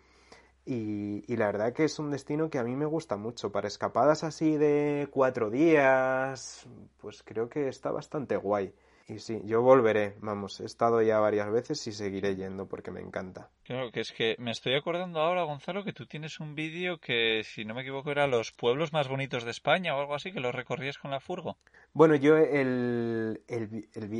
Y, 0.66 1.24
y, 1.32 1.36
la 1.36 1.46
verdad 1.46 1.72
que 1.72 1.84
es 1.84 1.98
un 2.00 2.10
destino 2.10 2.50
que 2.50 2.58
a 2.58 2.64
mí 2.64 2.74
me 2.74 2.86
gusta 2.86 3.16
mucho. 3.16 3.52
Para 3.52 3.68
escapadas 3.68 4.24
así 4.24 4.56
de 4.56 5.08
cuatro 5.12 5.48
días, 5.48 6.66
pues 7.00 7.22
creo 7.22 7.48
que 7.48 7.68
está 7.68 7.92
bastante 7.92 8.36
guay. 8.36 8.72
Y 9.08 9.20
sí, 9.20 9.40
yo 9.44 9.62
volveré, 9.62 10.16
vamos, 10.20 10.58
he 10.58 10.64
estado 10.64 11.00
ya 11.00 11.20
varias 11.20 11.48
veces 11.48 11.86
y 11.86 11.92
seguiré 11.92 12.34
yendo 12.34 12.66
porque 12.66 12.90
me 12.90 13.00
encanta. 13.00 13.50
Claro, 13.62 13.92
que 13.92 14.00
es 14.00 14.10
que 14.10 14.34
me 14.38 14.50
estoy 14.50 14.74
acordando 14.74 15.20
ahora, 15.20 15.44
Gonzalo, 15.44 15.84
que 15.84 15.92
tú 15.92 16.06
tienes 16.06 16.40
un 16.40 16.56
vídeo 16.56 16.98
que, 16.98 17.42
si 17.44 17.64
no 17.64 17.72
me 17.72 17.82
equivoco, 17.82 18.10
era 18.10 18.26
los 18.26 18.50
pueblos 18.50 18.92
más 18.92 19.06
bonitos 19.06 19.44
de 19.44 19.52
España 19.52 19.94
o 19.94 20.00
algo 20.00 20.16
así, 20.16 20.32
que 20.32 20.40
los 20.40 20.52
recorrías 20.52 20.98
con 20.98 21.12
la 21.12 21.20
furgo. 21.20 21.56
Bueno, 21.92 22.16
yo 22.16 22.36
el, 22.36 23.40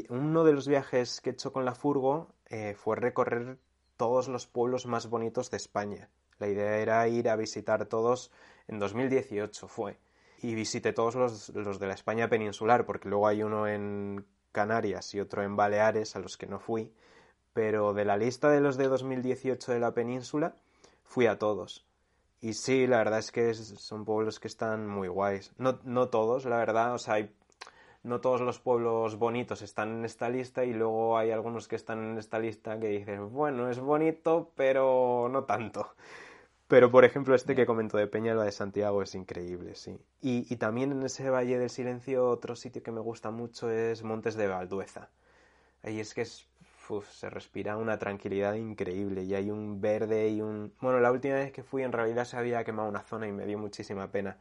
uno 0.08 0.44
de 0.44 0.52
los 0.52 0.68
viajes 0.68 1.20
que 1.20 1.30
he 1.30 1.32
hecho 1.32 1.52
con 1.52 1.64
la 1.64 1.74
furgo 1.74 2.28
eh, 2.48 2.74
fue 2.76 2.94
recorrer 2.94 3.58
todos 3.96 4.28
los 4.28 4.46
pueblos 4.46 4.86
más 4.86 5.10
bonitos 5.10 5.50
de 5.50 5.56
España. 5.56 6.08
La 6.38 6.48
idea 6.48 6.78
era 6.78 7.08
ir 7.08 7.28
a 7.28 7.36
visitar 7.36 7.86
todos 7.86 8.30
en 8.68 8.78
2018 8.78 9.68
fue. 9.68 9.98
Y 10.42 10.54
visité 10.54 10.92
todos 10.92 11.14
los, 11.14 11.48
los 11.50 11.78
de 11.78 11.86
la 11.86 11.94
España 11.94 12.28
peninsular, 12.28 12.84
porque 12.84 13.08
luego 13.08 13.26
hay 13.26 13.42
uno 13.42 13.66
en 13.66 14.26
Canarias 14.52 15.14
y 15.14 15.20
otro 15.20 15.42
en 15.42 15.56
Baleares, 15.56 16.16
a 16.16 16.18
los 16.18 16.36
que 16.36 16.46
no 16.46 16.58
fui, 16.58 16.92
pero 17.52 17.94
de 17.94 18.04
la 18.04 18.16
lista 18.16 18.50
de 18.50 18.60
los 18.60 18.76
de 18.76 18.88
2018 18.88 19.72
de 19.72 19.80
la 19.80 19.92
península, 19.92 20.56
fui 21.04 21.26
a 21.26 21.38
todos. 21.38 21.86
Y 22.40 22.52
sí, 22.52 22.86
la 22.86 22.98
verdad 22.98 23.18
es 23.18 23.32
que 23.32 23.54
son 23.54 24.04
pueblos 24.04 24.38
que 24.38 24.48
están 24.48 24.86
muy 24.86 25.08
guays. 25.08 25.52
No, 25.58 25.78
no 25.84 26.08
todos, 26.08 26.44
la 26.44 26.58
verdad, 26.58 26.94
o 26.94 26.98
sea, 26.98 27.26
no 28.02 28.20
todos 28.20 28.40
los 28.40 28.60
pueblos 28.60 29.16
bonitos 29.16 29.62
están 29.62 29.98
en 29.98 30.04
esta 30.04 30.28
lista 30.28 30.64
y 30.64 30.72
luego 30.72 31.18
hay 31.18 31.32
algunos 31.32 31.66
que 31.66 31.76
están 31.76 32.12
en 32.12 32.18
esta 32.18 32.38
lista 32.38 32.78
que 32.78 32.88
dices, 32.88 33.20
bueno, 33.20 33.68
es 33.68 33.80
bonito, 33.80 34.52
pero 34.54 35.28
no 35.30 35.44
tanto. 35.44 35.94
Pero, 36.68 36.90
por 36.90 37.04
ejemplo, 37.04 37.34
este 37.34 37.54
que 37.54 37.64
comento 37.64 37.96
de 37.96 38.08
Peñalba 38.08 38.44
de 38.44 38.52
Santiago 38.52 39.00
es 39.02 39.14
increíble, 39.14 39.76
sí. 39.76 39.98
Y, 40.20 40.52
y, 40.52 40.56
también 40.56 40.90
en 40.90 41.02
ese 41.04 41.30
Valle 41.30 41.58
del 41.58 41.70
Silencio, 41.70 42.28
otro 42.28 42.56
sitio 42.56 42.82
que 42.82 42.90
me 42.90 43.00
gusta 43.00 43.30
mucho 43.30 43.70
es 43.70 44.02
Montes 44.02 44.34
de 44.34 44.48
Valdueza. 44.48 45.10
Ahí 45.82 46.00
es 46.00 46.12
que 46.12 46.22
es, 46.22 46.48
se 47.08 47.30
respira 47.30 47.76
una 47.76 47.98
tranquilidad 47.98 48.54
increíble 48.54 49.22
y 49.24 49.34
hay 49.34 49.50
un 49.50 49.80
verde 49.80 50.28
y 50.28 50.40
un... 50.40 50.72
Bueno, 50.80 51.00
la 51.00 51.12
última 51.12 51.34
vez 51.34 51.52
que 51.52 51.62
fui 51.62 51.82
en 51.82 51.92
realidad 51.92 52.24
se 52.24 52.36
había 52.36 52.64
quemado 52.64 52.88
una 52.88 53.02
zona 53.02 53.26
y 53.26 53.32
me 53.32 53.46
dio 53.46 53.58
muchísima 53.58 54.10
pena. 54.10 54.38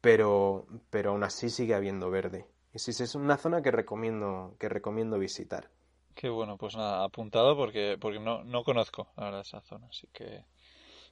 Pero, 0.00 0.66
pero 0.90 1.10
aún 1.10 1.24
así 1.24 1.50
sigue 1.50 1.74
habiendo 1.74 2.10
verde. 2.10 2.46
Y 2.72 2.78
sí, 2.78 2.90
es 2.90 3.14
una 3.14 3.36
zona 3.36 3.62
que 3.62 3.70
recomiendo, 3.70 4.54
que 4.58 4.68
recomiendo 4.68 5.18
visitar. 5.18 5.70
Qué 6.14 6.28
bueno, 6.28 6.56
pues 6.56 6.76
nada, 6.76 7.04
apuntado 7.04 7.56
porque, 7.56 7.96
porque 8.00 8.18
no, 8.18 8.44
no 8.44 8.64
conozco 8.64 9.08
ahora 9.16 9.40
esa 9.40 9.60
zona, 9.60 9.86
así 9.88 10.08
que 10.12 10.44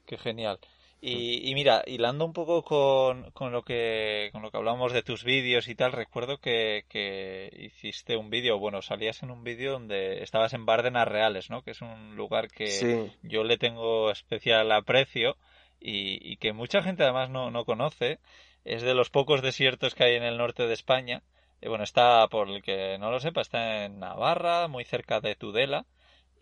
Qué 0.06 0.16
genial. 0.16 0.58
Y, 1.00 1.50
y, 1.50 1.54
mira, 1.54 1.82
hilando 1.86 2.24
un 2.24 2.32
poco 2.32 2.62
con, 2.62 3.30
con, 3.32 3.52
lo 3.52 3.62
que 3.62 4.30
con 4.32 4.40
lo 4.40 4.50
que 4.50 4.56
hablamos 4.56 4.92
de 4.92 5.02
tus 5.02 5.24
vídeos 5.24 5.68
y 5.68 5.74
tal, 5.74 5.92
recuerdo 5.92 6.38
que, 6.38 6.84
que 6.88 7.50
hiciste 7.58 8.16
un 8.16 8.30
vídeo, 8.30 8.58
bueno, 8.58 8.80
salías 8.80 9.22
en 9.22 9.30
un 9.30 9.44
vídeo 9.44 9.72
donde 9.72 10.22
estabas 10.22 10.54
en 10.54 10.64
Bárdenas 10.64 11.06
Reales, 11.06 11.50
¿no? 11.50 11.62
Que 11.62 11.72
es 11.72 11.82
un 11.82 12.16
lugar 12.16 12.48
que 12.48 13.12
yo 13.22 13.44
le 13.44 13.58
tengo 13.58 14.10
especial 14.10 14.72
aprecio 14.72 15.36
y, 15.80 16.32
y, 16.32 16.38
que 16.38 16.54
mucha 16.54 16.82
gente 16.82 17.02
además 17.02 17.28
no, 17.28 17.50
no 17.50 17.64
conoce. 17.66 18.18
Es 18.64 18.82
de 18.82 18.94
los 18.94 19.10
pocos 19.10 19.42
desiertos 19.42 19.94
que 19.94 20.04
hay 20.04 20.16
en 20.16 20.24
el 20.24 20.38
norte 20.38 20.66
de 20.66 20.74
España. 20.74 21.22
Y 21.60 21.68
bueno, 21.68 21.84
está, 21.84 22.26
por 22.28 22.48
el 22.48 22.62
que 22.62 22.96
no 22.98 23.10
lo 23.10 23.20
sepa, 23.20 23.42
está 23.42 23.84
en 23.84 24.00
Navarra, 24.00 24.66
muy 24.66 24.84
cerca 24.84 25.20
de 25.20 25.36
Tudela 25.36 25.84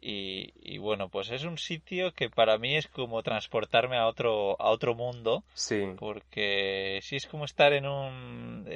y, 0.06 0.76
bueno, 0.76 1.08
pues 1.08 1.30
es 1.30 1.44
un 1.44 1.56
sitio 1.56 2.12
que 2.12 2.28
para 2.28 2.58
mí 2.58 2.76
es 2.76 2.88
como 2.88 3.22
transportarme 3.22 3.96
a 3.96 4.06
otro, 4.06 4.60
a 4.60 4.68
otro 4.70 4.94
mundo. 4.94 5.44
Sí. 5.54 5.94
Porque 5.98 7.00
sí 7.02 7.16
es 7.16 7.26
como 7.26 7.46
estar 7.46 7.72
en 7.72 7.86
un, 7.86 8.66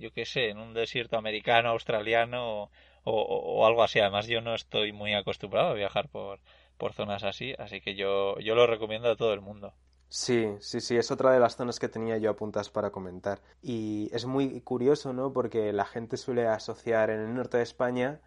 yo 0.00 0.10
qué 0.12 0.24
sé, 0.24 0.48
en 0.48 0.58
un 0.58 0.72
desierto 0.72 1.18
americano, 1.18 1.68
australiano 1.68 2.70
o, 3.04 3.66
algo 3.66 3.82
así. 3.82 4.00
Además, 4.00 4.28
yo 4.28 4.40
no 4.40 4.54
estoy 4.54 4.92
muy 4.92 5.12
acostumbrado 5.12 5.68
a 5.68 5.74
viajar 5.74 6.08
por, 6.08 6.40
por 6.78 6.94
zonas 6.94 7.22
así, 7.22 7.54
así 7.58 7.82
que 7.82 7.94
yo, 7.94 8.38
yo 8.38 8.54
lo 8.54 8.66
recomiendo 8.66 9.10
a 9.10 9.16
todo 9.16 9.34
el 9.34 9.42
mundo. 9.42 9.74
Sí, 10.08 10.46
sí, 10.60 10.80
sí, 10.80 10.96
es 10.96 11.10
otra 11.10 11.32
de 11.32 11.40
las 11.40 11.56
zonas 11.56 11.78
que 11.78 11.90
tenía 11.90 12.16
yo 12.16 12.30
apuntadas 12.30 12.70
para 12.70 12.90
comentar. 12.90 13.42
Y 13.60 14.08
es 14.14 14.24
muy 14.24 14.62
curioso, 14.62 15.12
¿no? 15.12 15.34
Porque 15.34 15.70
la 15.74 15.84
gente 15.84 16.16
suele 16.16 16.46
asociar 16.46 17.10
en 17.10 17.20
el 17.20 17.34
norte 17.34 17.58
de 17.58 17.62
España 17.62 18.22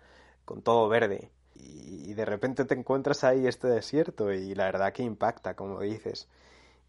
con 0.45 0.61
todo 0.61 0.87
verde 0.87 1.31
y 2.11 2.13
de 2.13 2.25
repente 2.25 2.65
te 2.65 2.73
encuentras 2.73 3.23
ahí 3.23 3.47
este 3.47 3.67
desierto 3.67 4.31
y 4.33 4.53
la 4.55 4.65
verdad 4.65 4.93
que 4.93 5.03
impacta, 5.03 5.55
como 5.55 5.79
dices. 5.81 6.27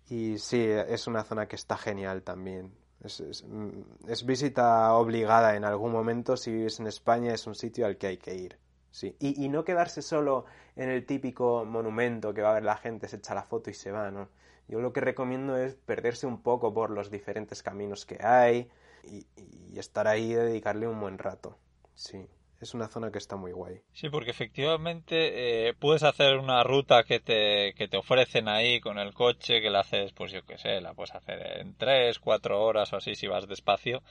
Y 0.09 0.38
sí, 0.38 0.61
es 0.62 1.07
una 1.07 1.25
zona 1.25 1.47
que 1.47 1.57
está 1.57 1.76
genial 1.76 2.23
también. 2.23 2.73
Es, 3.02 3.21
es, 3.21 4.26
visita 4.26 4.95
obligada 4.95 5.57
en 5.57 5.64
algún 5.64 5.91
momento 5.93 6.37
si 6.37 6.52
vives 6.52 6.79
en 6.81 6.87
España, 6.87 7.35
es 7.35 7.47
un 7.47 7.55
sitio 7.55 7.87
al 7.87 7.97
que 7.97 8.07
hay 8.09 8.17
que 8.19 8.35
ir. 8.35 8.59
Sí. 8.91 9.17
Y, 9.19 9.45
y, 9.45 9.49
no 9.49 9.64
quedarse 9.64 10.02
solo 10.02 10.45
en 10.76 10.91
el 10.91 11.07
típico 11.07 11.64
monumento 11.64 12.35
que 12.35 12.43
va 12.43 12.50
a 12.50 12.55
ver 12.55 12.64
la 12.64 12.76
gente, 12.76 13.09
se 13.09 13.17
echa 13.17 13.35
la 13.35 13.43
foto 13.43 13.71
y 13.71 13.75
se 13.75 13.91
va, 13.91 14.11
¿no? 14.11 14.29
Yo 14.69 14.81
lo 14.81 14.93
que 14.93 15.00
recomiendo 15.00 15.57
es 15.57 15.75
perderse 15.75 16.26
un 16.26 16.43
poco 16.43 16.75
por 16.75 16.91
los 16.91 17.11
diferentes 17.11 17.62
caminos 17.62 18.05
que 18.07 18.19
hay 18.25 18.71
y, 19.05 19.26
y 19.73 19.79
estar 19.79 20.07
ahí 20.07 20.33
y 20.33 20.35
dedicarle 20.35 20.87
un 20.87 21.00
buen 21.00 21.19
rato. 21.19 21.57
Sí 21.95 22.29
es 22.62 22.75
una 22.75 22.88
zona 22.88 23.11
que 23.11 23.19
está 23.19 23.37
muy 23.37 23.52
guay. 23.52 23.81
Sí, 23.92 24.09
porque 24.09 24.31
efectivamente 24.31 25.69
eh, 25.69 25.75
puedes 25.75 26.04
hacer 26.04 26.38
una 26.38 26.62
ruta 26.62 27.02
que 27.02 27.19
te, 27.19 27.75
que 27.75 27.88
te 27.88 27.97
ofrecen 27.97 28.49
ahí 28.49 28.81
con 28.81 28.99
el 28.99 29.12
coche, 29.12 29.61
que 29.61 29.71
la 29.71 29.81
haces, 29.81 30.12
pues 30.12 30.31
yo 30.31 30.45
qué 30.45 30.59
sé, 30.59 30.81
la 30.81 30.95
puedes 30.95 31.14
hacer 31.14 31.61
en 31.61 31.75
tres, 31.75 32.21
cuatro 32.21 32.62
horas 32.62 32.92
o 32.92 32.97
así 32.97 33.16
si 33.16 33.26
vas 33.26 33.49
despacio 33.49 34.02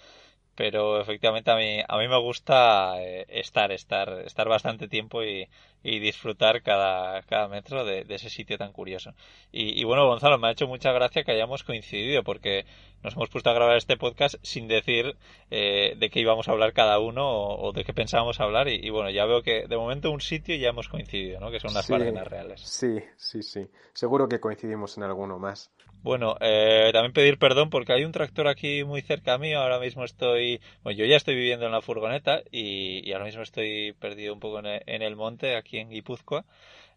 pero 0.53 1.00
efectivamente 1.00 1.50
a 1.50 1.55
mí 1.55 1.79
a 1.88 1.98
mí 1.98 2.08
me 2.10 2.20
gusta 2.20 3.01
eh, 3.01 3.25
estar 3.29 3.72
estar 3.72 4.10
estar 4.25 4.50
bastante 4.50 4.89
tiempo 4.89 5.24
y, 5.24 5.48
y 5.83 6.00
disfrutar 6.00 6.61
cada, 6.61 7.21
cada 7.23 7.47
metro 7.47 7.85
de, 7.85 8.05
ese 8.09 8.29
sitio 8.29 8.57
tan 8.57 8.71
curioso 8.71 9.13
y, 9.51 9.83
bueno 9.83 10.05
Gonzalo 10.05 10.38
me 10.38 10.47
ha 10.47 10.51
hecho 10.51 10.67
mucha 10.67 10.91
gracia 10.91 11.23
que 11.23 11.31
hayamos 11.31 11.63
coincidido 11.63 12.23
porque 12.23 12.65
nos 13.03 13.15
hemos 13.15 13.29
puesto 13.29 13.50
a 13.50 13.53
grabar 13.53 13.77
este 13.77 13.97
podcast 13.97 14.35
sin 14.43 14.67
decir 14.67 15.15
eh, 15.50 15.95
de 15.97 16.09
qué 16.09 16.19
íbamos 16.19 16.47
a 16.47 16.51
hablar 16.51 16.73
cada 16.73 17.00
uno 17.00 17.27
o, 17.27 17.71
de 17.71 17.83
qué 17.83 17.93
pensábamos 17.93 18.39
hablar 18.39 18.67
y, 18.67 18.89
bueno, 18.89 19.09
ya 19.09 19.25
veo 19.25 19.41
que 19.41 19.67
de 19.67 19.77
momento 19.77 20.11
un 20.11 20.21
sitio 20.21 20.55
ya 20.55 20.69
hemos 20.69 20.88
coincidido, 20.88 21.39
¿no? 21.39 21.50
Que 21.50 21.59
son 21.59 21.73
las 21.73 21.85
sí, 21.85 21.95
reales. 21.95 22.61
Sí, 22.61 23.00
sí, 23.17 23.41
sí. 23.41 23.67
Seguro 23.93 24.29
que 24.29 24.39
coincidimos 24.39 24.97
en 24.97 25.03
alguno 25.03 25.39
más. 25.39 25.71
Bueno, 26.03 26.35
eh, 26.39 26.89
también 26.93 27.13
pedir 27.13 27.38
perdón 27.38 27.69
porque 27.69 27.93
hay 27.93 28.03
un 28.03 28.11
tractor 28.11 28.47
aquí 28.47 28.83
muy 28.83 29.01
cerca 29.03 29.38
mío. 29.38 29.59
Ahora 29.59 29.79
mismo 29.79 30.03
estoy, 30.03 30.59
bueno, 30.83 30.97
yo 30.97 31.05
ya 31.05 31.15
estoy 31.15 31.35
viviendo 31.35 31.67
en 31.67 31.71
la 31.71 31.81
furgoneta 31.81 32.41
y, 32.51 33.11
ahora 33.11 33.25
mismo 33.25 33.43
estoy 33.43 33.93
perdido 33.93 34.33
un 34.33 34.39
poco 34.39 34.59
en 34.59 35.01
el, 35.01 35.15
monte 35.15 35.55
aquí 35.55 35.70
en 35.77 35.89
Guipúzcoa. 35.89 36.45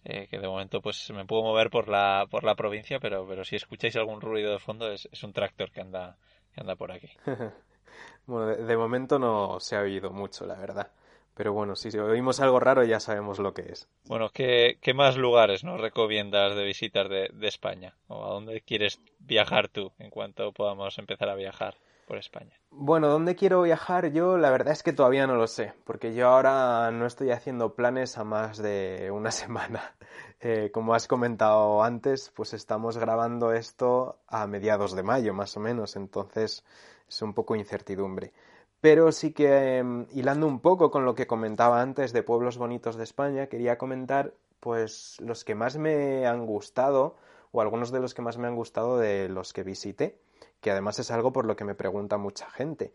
Eh, 0.06 0.26
que 0.28 0.38
de 0.38 0.46
momento 0.46 0.82
pues 0.82 1.10
me 1.12 1.24
puedo 1.24 1.42
mover 1.42 1.70
por 1.70 1.88
la, 1.88 2.26
por 2.30 2.44
la 2.44 2.54
provincia, 2.54 3.00
pero, 3.00 3.26
pero 3.26 3.42
si 3.42 3.56
escucháis 3.56 3.96
algún 3.96 4.20
ruido 4.20 4.52
de 4.52 4.58
fondo 4.58 4.92
es, 4.92 5.08
es 5.10 5.22
un 5.22 5.32
tractor 5.32 5.70
que 5.70 5.80
anda, 5.80 6.18
que 6.54 6.60
anda 6.60 6.76
por 6.76 6.92
aquí. 6.92 7.08
bueno, 8.26 8.54
de, 8.54 8.76
momento 8.76 9.18
no 9.18 9.58
se 9.60 9.76
ha 9.76 9.80
oído 9.80 10.10
mucho, 10.10 10.44
la 10.44 10.56
verdad. 10.56 10.90
Pero 11.34 11.54
bueno, 11.54 11.74
si 11.74 11.88
oímos 11.98 12.38
algo 12.40 12.60
raro 12.60 12.84
ya 12.84 13.00
sabemos 13.00 13.38
lo 13.38 13.54
que 13.54 13.62
es. 13.62 13.88
Bueno, 14.04 14.28
¿qué, 14.28 14.78
qué 14.82 14.92
más 14.92 15.16
lugares 15.16 15.64
nos 15.64 15.80
recomiendas 15.80 16.54
de 16.54 16.64
visitar 16.64 17.08
de, 17.08 17.30
de, 17.32 17.48
España? 17.48 17.96
¿O 18.06 18.26
a 18.26 18.28
dónde 18.28 18.60
quieres 18.60 19.00
viajar 19.20 19.68
tú 19.68 19.90
en 19.98 20.10
cuanto 20.10 20.52
podamos 20.52 20.98
empezar 20.98 21.30
a 21.30 21.34
viajar 21.34 21.76
por 22.06 22.18
España? 22.18 22.52
Bueno, 22.70 23.08
¿dónde 23.08 23.37
quiero 23.37 23.62
viajar? 23.62 24.12
Yo 24.12 24.37
la 24.37 24.50
verdad 24.50 24.73
es 24.73 24.82
que 24.82 24.92
todavía 24.92 25.26
no 25.26 25.37
lo 25.37 25.46
sé, 25.46 25.73
porque 25.84 26.14
yo 26.14 26.28
ahora 26.28 26.90
no 26.90 27.06
estoy 27.06 27.30
haciendo 27.30 27.75
planes 27.75 28.18
a 28.18 28.25
más 28.25 28.58
de 28.58 29.11
una 29.12 29.30
semana. 29.32 29.94
Eh, 30.40 30.70
como 30.73 30.94
has 30.94 31.06
comentado 31.08 31.82
antes, 31.82 32.30
pues 32.34 32.52
estamos 32.54 32.99
grabando 32.99 33.52
esto 33.52 34.18
a 34.26 34.46
mediados 34.46 34.94
de 34.94 35.02
mayo, 35.02 35.34
más 35.34 35.56
o 35.56 35.61
menos, 35.61 35.96
entonces 35.96 36.64
es 37.08 37.23
un 37.23 37.32
poco 37.32 37.56
incertidumbre. 37.56 38.32
Pero 38.80 39.12
sí 39.12 39.32
que, 39.32 39.78
em, 39.78 40.06
hilando 40.12 40.46
un 40.46 40.61
poco 40.61 40.90
con 40.90 41.04
lo 41.06 41.14
que 41.14 41.26
comentaba 41.26 41.80
antes 41.80 42.12
de 42.12 42.23
pueblos 42.23 42.58
bonitos 42.58 42.96
de 42.96 43.04
España, 43.04 43.46
quería 43.46 43.78
comentar 43.78 44.34
pues 44.61 45.16
los 45.20 45.44
que 45.44 45.54
más 45.54 45.76
me 45.76 46.26
han 46.26 46.46
gustado 46.46 47.16
o 47.52 47.61
algunos 47.61 47.92
de 47.92 48.00
los 48.00 48.14
que 48.14 48.23
más 48.23 48.37
me 48.37 48.49
han 48.49 48.56
gustado 48.56 48.99
de 48.99 49.28
los 49.28 49.52
que 49.52 49.62
visité, 49.62 50.18
que 50.64 50.71
además 50.71 50.99
es 50.99 51.11
algo 51.11 51.30
por 51.30 51.44
lo 51.44 51.56
que 51.56 51.66
me 51.66 51.75
pregunta 51.75 52.16
mucha 52.16 52.49
gente. 52.49 52.94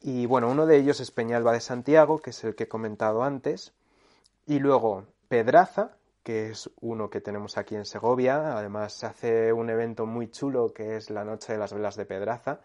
Y 0.00 0.24
bueno, 0.24 0.48
uno 0.48 0.64
de 0.64 0.78
ellos 0.78 0.98
es 1.00 1.10
Peñalba 1.10 1.52
de 1.52 1.60
Santiago, 1.60 2.22
que 2.22 2.30
es 2.30 2.42
el 2.42 2.54
que 2.54 2.64
he 2.64 2.68
comentado 2.68 3.22
antes, 3.22 3.74
y 4.46 4.60
luego 4.60 5.04
Pedraza, 5.28 5.98
que 6.22 6.48
es 6.48 6.70
uno 6.80 7.10
que 7.10 7.20
tenemos 7.20 7.58
aquí 7.58 7.74
en 7.74 7.84
Segovia, 7.84 8.56
además 8.56 8.94
se 8.94 9.04
hace 9.04 9.52
un 9.52 9.68
evento 9.68 10.06
muy 10.06 10.30
chulo 10.30 10.72
que 10.72 10.96
es 10.96 11.10
la 11.10 11.22
Noche 11.22 11.52
de 11.52 11.58
las 11.58 11.74
Velas 11.74 11.96
de 11.96 12.06
Pedraza, 12.06 12.60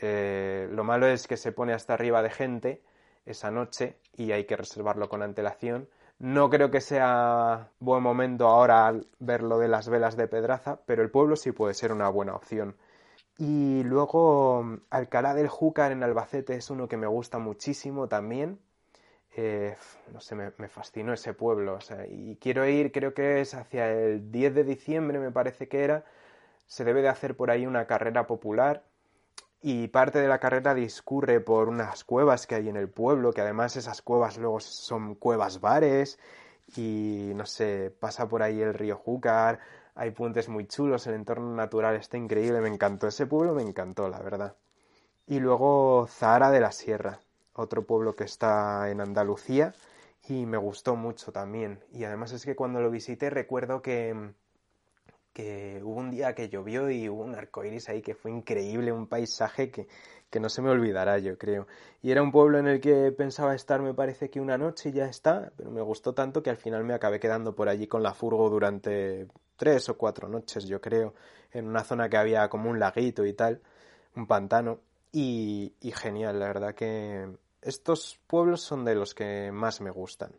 eh, 0.00 0.68
lo 0.72 0.82
malo 0.82 1.06
es 1.06 1.28
que 1.28 1.36
se 1.36 1.52
pone 1.52 1.72
hasta 1.72 1.94
arriba 1.94 2.22
de 2.22 2.30
gente 2.30 2.82
esa 3.26 3.52
noche 3.52 3.96
y 4.16 4.32
hay 4.32 4.44
que 4.44 4.56
reservarlo 4.56 5.08
con 5.08 5.22
antelación. 5.22 5.88
No 6.18 6.50
creo 6.50 6.72
que 6.72 6.80
sea 6.80 7.68
buen 7.78 8.02
momento 8.02 8.48
ahora 8.48 8.92
ver 9.20 9.42
lo 9.44 9.58
de 9.58 9.68
las 9.68 9.88
velas 9.88 10.16
de 10.16 10.26
Pedraza, 10.26 10.80
pero 10.84 11.02
el 11.02 11.12
pueblo 11.12 11.36
sí 11.36 11.52
puede 11.52 11.74
ser 11.74 11.92
una 11.92 12.08
buena 12.08 12.34
opción. 12.34 12.74
Y 13.40 13.82
luego 13.84 14.80
Alcalá 14.90 15.32
del 15.32 15.48
Júcar 15.48 15.92
en 15.92 16.02
Albacete 16.02 16.56
es 16.56 16.68
uno 16.68 16.88
que 16.88 16.98
me 16.98 17.06
gusta 17.06 17.38
muchísimo 17.38 18.06
también. 18.06 18.60
Eh, 19.34 19.76
no 20.12 20.20
sé, 20.20 20.34
me, 20.34 20.68
fascinó 20.68 21.14
ese 21.14 21.32
pueblo. 21.32 21.78
y 22.10 22.36
quiero 22.36 22.66
ir, 22.68 22.92
creo 22.92 23.14
que 23.14 23.40
es 23.40 23.54
hacia 23.54 23.90
el 23.90 24.30
10 24.30 24.54
de 24.54 24.64
diciembre, 24.64 25.18
me 25.18 25.30
parece 25.30 25.68
que 25.68 25.84
era. 25.84 26.04
Se 26.66 26.84
debe 26.84 27.00
de 27.00 27.08
hacer 27.08 27.34
por 27.34 27.50
ahí 27.50 27.64
una 27.66 27.86
carrera 27.86 28.26
popular 28.26 28.84
y 29.62 29.88
parte 29.88 30.18
de 30.20 30.28
la 30.28 30.38
carrera 30.38 30.74
discurre 30.74 31.40
por 31.40 31.70
unas 31.70 32.04
cuevas 32.04 32.46
que 32.46 32.56
hay 32.56 32.68
en 32.68 32.76
el 32.76 32.90
pueblo, 32.90 33.32
que 33.32 33.40
además 33.40 33.74
esas 33.76 34.02
cuevas 34.02 34.36
luego 34.36 34.60
son 34.60 35.14
cuevas 35.14 35.60
bares 35.62 36.18
y 36.76 37.32
no 37.34 37.46
sé, 37.46 37.90
pasa 38.00 38.28
por 38.28 38.42
ahí 38.42 38.60
el 38.60 38.74
río 38.74 38.96
Júcar, 38.96 39.60
hay 40.00 40.12
puentes 40.12 40.48
muy 40.48 40.66
chulos, 40.66 41.06
el 41.06 41.14
entorno 41.14 41.54
natural 41.54 41.94
está 41.94 42.16
increíble, 42.16 42.62
me 42.62 42.70
encantó 42.70 43.06
ese 43.06 43.26
pueblo, 43.26 43.52
me 43.54 43.60
encantó, 43.60 44.08
la 44.08 44.18
verdad. 44.20 44.56
Y 45.26 45.40
luego 45.40 46.06
Zahara 46.08 46.50
de 46.50 46.58
la 46.58 46.72
Sierra, 46.72 47.20
otro 47.52 47.84
pueblo 47.84 48.16
que 48.16 48.24
está 48.24 48.90
en 48.90 49.02
Andalucía 49.02 49.74
y 50.26 50.46
me 50.46 50.56
gustó 50.56 50.96
mucho 50.96 51.32
también. 51.32 51.84
Y 51.92 52.04
además 52.04 52.32
es 52.32 52.46
que 52.46 52.56
cuando 52.56 52.80
lo 52.80 52.90
visité 52.90 53.28
recuerdo 53.28 53.82
que 53.82 54.32
que 55.32 55.80
hubo 55.84 56.00
un 56.00 56.10
día 56.10 56.34
que 56.34 56.48
llovió 56.48 56.90
y 56.90 57.08
hubo 57.08 57.22
un 57.22 57.34
arcoíris 57.34 57.88
ahí 57.88 58.02
que 58.02 58.14
fue 58.14 58.30
increíble, 58.30 58.92
un 58.92 59.06
paisaje 59.06 59.70
que, 59.70 59.86
que 60.30 60.40
no 60.40 60.48
se 60.48 60.62
me 60.62 60.70
olvidará, 60.70 61.18
yo 61.18 61.36
creo. 61.36 61.66
Y 62.02 62.12
era 62.12 62.22
un 62.22 62.32
pueblo 62.32 62.58
en 62.58 62.68
el 62.68 62.80
que 62.80 63.12
pensaba 63.12 63.54
estar, 63.54 63.82
me 63.82 63.94
parece 63.94 64.30
que 64.30 64.40
una 64.40 64.56
noche 64.56 64.90
y 64.90 64.92
ya 64.92 65.06
está, 65.06 65.52
pero 65.56 65.70
me 65.70 65.82
gustó 65.82 66.14
tanto 66.14 66.42
que 66.42 66.50
al 66.50 66.56
final 66.56 66.84
me 66.84 66.94
acabé 66.94 67.20
quedando 67.20 67.54
por 67.54 67.68
allí 67.68 67.86
con 67.86 68.02
la 68.02 68.14
furgo 68.14 68.48
durante 68.48 69.26
tres 69.56 69.88
o 69.88 69.98
cuatro 69.98 70.28
noches, 70.28 70.66
yo 70.66 70.80
creo, 70.80 71.14
en 71.52 71.66
una 71.66 71.84
zona 71.84 72.08
que 72.08 72.16
había 72.16 72.48
como 72.48 72.70
un 72.70 72.78
laguito 72.78 73.26
y 73.26 73.34
tal, 73.34 73.60
un 74.16 74.26
pantano, 74.26 74.80
y, 75.12 75.74
y 75.80 75.90
genial, 75.90 76.38
la 76.38 76.46
verdad 76.46 76.74
que 76.74 77.28
estos 77.62 78.18
pueblos 78.26 78.62
son 78.62 78.84
de 78.84 78.94
los 78.94 79.14
que 79.14 79.50
más 79.52 79.80
me 79.80 79.90
gustan. 79.90 80.32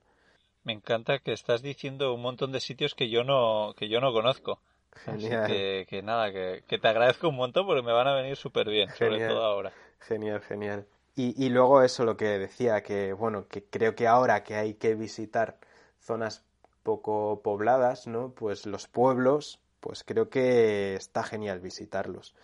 Me 0.63 0.73
encanta 0.73 1.19
que 1.19 1.33
estás 1.33 1.61
diciendo 1.61 2.13
un 2.13 2.21
montón 2.21 2.51
de 2.51 2.59
sitios 2.59 2.95
que 2.95 3.09
yo 3.09 3.23
no, 3.23 3.73
que 3.75 3.89
yo 3.89 3.99
no 3.99 4.13
conozco. 4.13 4.61
Genial. 5.05 5.47
que, 5.47 6.01
nada, 6.03 6.31
que, 6.31 6.63
te 6.77 6.87
agradezco 6.87 7.29
un 7.29 7.35
montón 7.35 7.65
porque 7.65 7.81
me 7.81 7.91
van 7.91 8.07
a 8.07 8.13
venir 8.13 8.35
súper 8.35 8.69
bien, 8.69 8.89
sobre 8.89 9.27
todo 9.27 9.43
ahora. 9.43 9.71
Genial, 9.99 10.41
genial. 10.41 10.85
Y, 11.15 11.43
y 11.43 11.49
luego 11.49 11.81
eso 11.81 12.05
lo 12.05 12.17
que 12.17 12.39
decía, 12.39 12.81
que 12.83 13.13
bueno, 13.13 13.47
que 13.47 13.63
creo 13.63 13.95
que 13.95 14.07
ahora 14.07 14.43
que 14.43 14.55
hay 14.55 14.75
que 14.75 14.95
visitar 14.95 15.57
zonas 15.99 16.43
poco 16.83 17.41
pobladas, 17.43 18.07
¿no? 18.07 18.31
Pues 18.31 18.65
los 18.65 18.87
pueblos, 18.87 19.59
pues 19.79 20.03
creo 20.03 20.29
que 20.29 20.95
está 20.95 21.23
genial 21.23 21.59
visitarlos. 21.59 22.35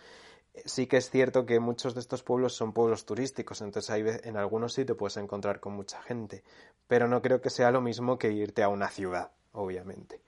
Sí 0.64 0.86
que 0.86 0.96
es 0.96 1.10
cierto 1.10 1.46
que 1.46 1.60
muchos 1.60 1.94
de 1.94 2.00
estos 2.00 2.22
pueblos 2.22 2.54
son 2.54 2.72
pueblos 2.72 3.06
turísticos, 3.06 3.60
entonces 3.60 3.90
hay, 3.90 4.04
en 4.24 4.36
algunos 4.36 4.72
sitios 4.72 4.98
puedes 4.98 5.16
encontrar 5.16 5.60
con 5.60 5.74
mucha 5.74 6.02
gente, 6.02 6.42
pero 6.88 7.06
no 7.06 7.22
creo 7.22 7.40
que 7.40 7.50
sea 7.50 7.70
lo 7.70 7.80
mismo 7.80 8.18
que 8.18 8.32
irte 8.32 8.62
a 8.62 8.68
una 8.68 8.88
ciudad, 8.88 9.30
obviamente. 9.52 10.20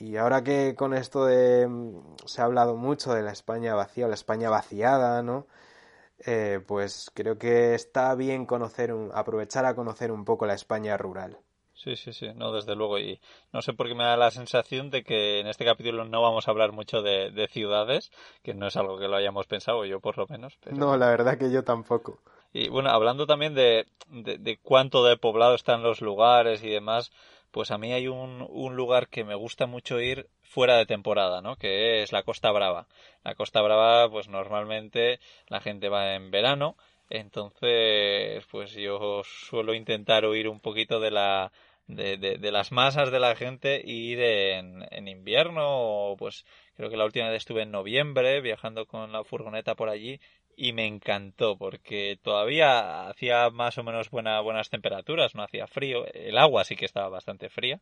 Y 0.00 0.16
ahora 0.16 0.42
que 0.42 0.74
con 0.74 0.94
esto 0.94 1.26
de 1.26 1.68
mm, 1.68 2.16
se 2.24 2.40
ha 2.40 2.46
hablado 2.46 2.74
mucho 2.74 3.12
de 3.12 3.22
la 3.22 3.32
España 3.32 3.74
vacía, 3.74 4.08
la 4.08 4.14
España 4.14 4.48
vaciada, 4.48 5.22
¿no? 5.22 5.46
Eh, 6.26 6.60
pues 6.66 7.10
creo 7.14 7.38
que 7.38 7.74
está 7.74 8.14
bien 8.14 8.46
conocer 8.46 8.92
un, 8.94 9.10
aprovechar 9.14 9.66
a 9.66 9.74
conocer 9.74 10.10
un 10.10 10.24
poco 10.24 10.46
la 10.46 10.54
España 10.54 10.96
rural. 10.96 11.38
Sí, 11.74 11.96
sí, 11.96 12.12
sí, 12.12 12.28
no, 12.34 12.52
desde 12.52 12.74
luego. 12.74 12.98
Y 12.98 13.20
no 13.52 13.60
sé 13.62 13.74
por 13.74 13.88
qué 13.88 13.94
me 13.94 14.04
da 14.04 14.16
la 14.16 14.30
sensación 14.30 14.90
de 14.90 15.02
que 15.02 15.40
en 15.40 15.46
este 15.46 15.64
capítulo 15.64 16.04
no 16.04 16.22
vamos 16.22 16.48
a 16.48 16.50
hablar 16.50 16.72
mucho 16.72 17.02
de, 17.02 17.48
ciudades, 17.50 18.10
que 18.42 18.54
no 18.54 18.66
es 18.66 18.76
algo 18.76 18.98
que 18.98 19.08
lo 19.08 19.16
hayamos 19.16 19.46
pensado, 19.46 19.84
yo 19.84 20.00
por 20.00 20.18
lo 20.18 20.26
menos. 20.26 20.58
No, 20.70 20.96
la 20.96 21.08
verdad 21.08 21.38
que 21.38 21.50
yo 21.50 21.64
tampoco. 21.64 22.18
Y 22.52 22.68
bueno, 22.68 22.90
hablando 22.90 23.26
también 23.26 23.54
de, 23.54 23.86
de, 24.08 24.36
de 24.36 24.58
cuánto 24.58 25.04
de 25.04 25.16
poblado 25.16 25.54
están 25.54 25.82
los 25.82 26.02
lugares 26.02 26.62
y 26.62 26.68
demás, 26.68 27.12
pues 27.50 27.70
a 27.70 27.78
mí 27.78 27.92
hay 27.92 28.08
un, 28.08 28.46
un, 28.48 28.76
lugar 28.76 29.08
que 29.08 29.24
me 29.24 29.34
gusta 29.34 29.66
mucho 29.66 30.00
ir 30.00 30.28
fuera 30.42 30.76
de 30.76 30.86
temporada, 30.86 31.40
¿no? 31.42 31.56
Que 31.56 32.02
es 32.02 32.12
la 32.12 32.22
Costa 32.22 32.50
Brava. 32.52 32.86
La 33.24 33.34
Costa 33.34 33.60
Brava, 33.62 34.10
pues 34.10 34.28
normalmente 34.28 35.20
la 35.48 35.60
gente 35.60 35.88
va 35.88 36.14
en 36.14 36.30
verano, 36.30 36.76
entonces, 37.10 38.44
pues 38.50 38.72
yo 38.74 39.22
suelo 39.24 39.74
intentar 39.74 40.24
huir 40.26 40.48
un 40.48 40.60
poquito 40.60 41.00
de 41.00 41.10
la 41.10 41.52
de, 41.88 42.16
de, 42.16 42.38
de 42.38 42.52
las 42.52 42.70
masas 42.70 43.10
de 43.10 43.18
la 43.18 43.34
gente 43.34 43.80
e 43.80 43.90
ir 43.90 44.20
en, 44.20 44.86
en 44.92 45.08
invierno 45.08 45.64
o 45.66 46.16
pues 46.16 46.44
creo 46.76 46.88
que 46.88 46.96
la 46.96 47.04
última 47.04 47.28
vez 47.28 47.38
estuve 47.38 47.62
en 47.62 47.72
noviembre 47.72 48.40
viajando 48.40 48.86
con 48.86 49.10
la 49.10 49.24
furgoneta 49.24 49.74
por 49.74 49.88
allí 49.88 50.20
y 50.56 50.72
me 50.72 50.86
encantó 50.86 51.56
porque 51.56 52.18
todavía 52.22 53.08
hacía 53.08 53.50
más 53.50 53.78
o 53.78 53.84
menos 53.84 54.10
buena, 54.10 54.40
buenas 54.40 54.70
temperaturas, 54.70 55.34
no 55.34 55.42
hacía 55.42 55.66
frío, 55.66 56.06
el 56.12 56.38
agua 56.38 56.64
sí 56.64 56.76
que 56.76 56.84
estaba 56.84 57.08
bastante 57.08 57.48
fría, 57.48 57.80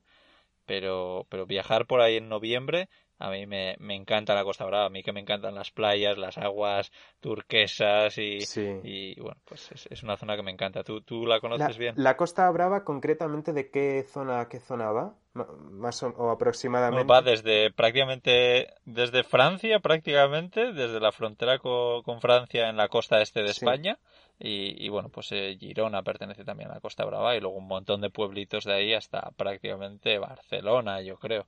pero, 0.67 1.27
pero 1.31 1.47
viajar 1.47 1.87
por 1.87 2.01
ahí 2.01 2.17
en 2.17 2.29
noviembre 2.29 2.89
a 3.19 3.31
mí 3.31 3.47
me, 3.47 3.77
me, 3.81 3.95
encanta 3.95 4.35
la 4.35 4.45
Costa 4.45 4.65
Brava, 4.65 4.87
a 4.87 4.91
mí 4.91 5.03
que 5.03 5.13
me 5.13 5.21
encantan 5.21 5.55
las 5.55 5.71
playas, 5.71 6.17
las 6.17 6.39
aguas 6.39 6.93
turquesas 7.21 8.17
y, 8.19 8.39
y 8.85 9.21
bueno, 9.21 9.41
pues 9.45 9.71
es, 9.91 10.03
una 10.03 10.17
zona 10.17 10.37
que 10.37 10.43
me 10.43 10.53
encanta. 10.53 10.85
¿Tú, 10.85 11.01
tú 11.01 11.27
la 11.27 11.41
conoces 11.41 11.79
bien? 11.79 11.95
¿La 11.97 12.17
Costa 12.17 12.49
Brava 12.51 12.85
concretamente 12.85 13.53
de 13.53 13.71
qué 13.71 14.05
zona 14.09 14.49
qué 14.49 14.61
zona 14.61 14.93
va? 14.93 15.15
Más 15.35 16.03
o, 16.03 16.31
aproximadamente. 16.31 17.05
va 17.05 17.23
desde 17.23 17.71
prácticamente 17.73 18.75
desde 18.85 19.23
Francia, 19.23 19.79
prácticamente, 19.81 20.73
desde 20.73 21.01
la 21.01 21.13
frontera 21.13 21.59
con, 21.59 22.21
Francia 22.21 22.69
en 22.69 22.77
la 22.77 22.89
costa 22.89 23.21
este 23.21 23.43
de 23.43 23.51
España. 23.51 23.99
Y, 24.41 24.85
y, 24.85 24.89
bueno, 24.89 25.09
pues 25.09 25.33
eh, 25.33 25.57
Girona 25.59 26.03
pertenece 26.03 26.45
también 26.45 26.71
a 26.71 26.75
la 26.75 26.81
Costa 26.81 27.05
Brava 27.05 27.35
y 27.35 27.41
luego 27.41 27.57
un 27.57 27.67
montón 27.67 28.01
de 28.01 28.11
pueblitos 28.11 28.65
de 28.65 28.73
ahí 28.73 28.95
hasta 28.95 29.33
prácticamente 29.37 30.19
Barcelona, 30.19 31.01
yo 31.03 31.17
creo. 31.17 31.47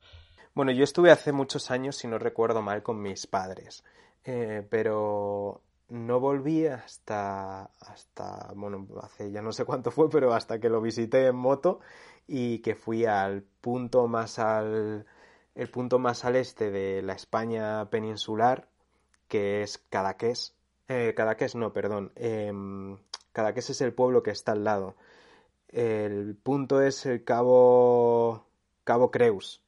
Bueno, 0.55 0.73
yo 0.73 0.85
estuve 0.85 1.11
hace 1.11 1.33
muchos 1.33 1.71
años, 1.71 1.97
si 1.97 2.09
no 2.09 2.19
recuerdo 2.19 2.61
mal, 2.63 2.83
con 2.83 3.01
mis 3.01 3.27
padres, 3.27 3.85
eh, 4.25 4.67
pero 4.69 5.63
no 5.89 6.21
volví 6.21 6.67
hasta, 6.67 7.65
hasta, 7.81 8.53
bueno, 8.55 8.87
hace 9.03 9.31
ya 9.31 9.43
no 9.43 9.53
sé 9.53 9.65
cuánto 9.65 9.91
fue, 9.91 10.11
pero 10.11 10.35
hasta 10.35 10.59
que 10.61 10.69
lo 10.69 10.81
visité 10.81 11.27
en 11.27 11.37
moto 11.37 11.81
y 12.27 12.61
que 12.61 12.75
fui 12.75 13.05
al 13.07 13.43
punto 13.61 14.09
más 14.09 14.39
al, 14.39 15.07
el 15.55 15.71
punto 15.71 15.99
más 15.99 16.25
al 16.25 16.37
este 16.37 16.71
de 16.71 17.03
la 17.03 17.15
España 17.15 17.89
peninsular, 17.91 18.69
que 19.29 19.63
es 19.63 19.79
Cadaqués. 19.79 20.57
Eh, 20.89 21.15
Cadaqués 21.17 21.55
no, 21.55 21.73
perdón. 21.73 22.13
Eh, 22.17 22.53
Cadaqués 23.33 23.71
es 23.71 23.81
el 23.81 23.93
pueblo 23.95 24.23
que 24.23 24.31
está 24.33 24.53
al 24.53 24.65
lado. 24.65 24.97
El 25.69 26.37
punto 26.37 26.83
es 26.83 27.07
el 27.07 27.25
Cabo, 27.25 28.47
Cabo 28.85 29.11
Creus. 29.11 29.63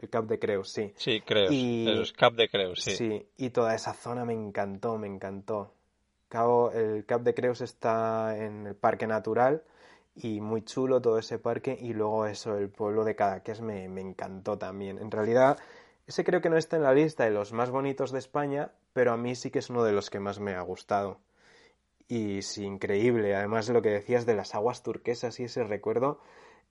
El 0.00 0.08
Cap 0.08 0.24
de 0.24 0.38
Creus, 0.38 0.70
sí. 0.70 0.92
Sí, 0.96 1.20
Creus. 1.20 1.50
Y... 1.52 2.02
Cap 2.16 2.32
de 2.34 2.48
Creus, 2.48 2.82
sí. 2.82 2.92
Sí, 2.92 3.26
y 3.36 3.50
toda 3.50 3.74
esa 3.74 3.92
zona 3.92 4.24
me 4.24 4.32
encantó, 4.32 4.96
me 4.96 5.06
encantó. 5.06 5.74
Cabo, 6.28 6.70
el 6.72 7.04
Cap 7.04 7.22
de 7.22 7.34
Creus 7.34 7.60
está 7.60 8.34
en 8.38 8.68
el 8.68 8.74
Parque 8.74 9.06
Natural 9.06 9.62
y 10.14 10.40
muy 10.40 10.62
chulo 10.62 11.02
todo 11.02 11.18
ese 11.18 11.38
parque 11.38 11.76
y 11.78 11.92
luego 11.92 12.26
eso, 12.26 12.56
el 12.56 12.70
pueblo 12.70 13.04
de 13.04 13.14
Cadaqués 13.14 13.60
me, 13.60 13.88
me 13.88 14.00
encantó 14.00 14.56
también. 14.56 14.98
En 14.98 15.10
realidad, 15.10 15.58
ese 16.06 16.24
creo 16.24 16.40
que 16.40 16.48
no 16.48 16.56
está 16.56 16.76
en 16.76 16.84
la 16.84 16.94
lista 16.94 17.24
de 17.24 17.30
los 17.30 17.52
más 17.52 17.70
bonitos 17.70 18.10
de 18.10 18.20
España, 18.20 18.72
pero 18.94 19.12
a 19.12 19.18
mí 19.18 19.34
sí 19.34 19.50
que 19.50 19.58
es 19.58 19.68
uno 19.68 19.84
de 19.84 19.92
los 19.92 20.08
que 20.08 20.18
más 20.18 20.40
me 20.40 20.54
ha 20.54 20.62
gustado. 20.62 21.20
Y 22.08 22.42
sí, 22.42 22.64
increíble. 22.64 23.36
Además, 23.36 23.68
lo 23.68 23.82
que 23.82 23.90
decías 23.90 24.26
de 24.26 24.34
las 24.34 24.54
aguas 24.54 24.82
turquesas 24.82 25.38
y 25.38 25.44
ese 25.44 25.62
recuerdo, 25.62 26.20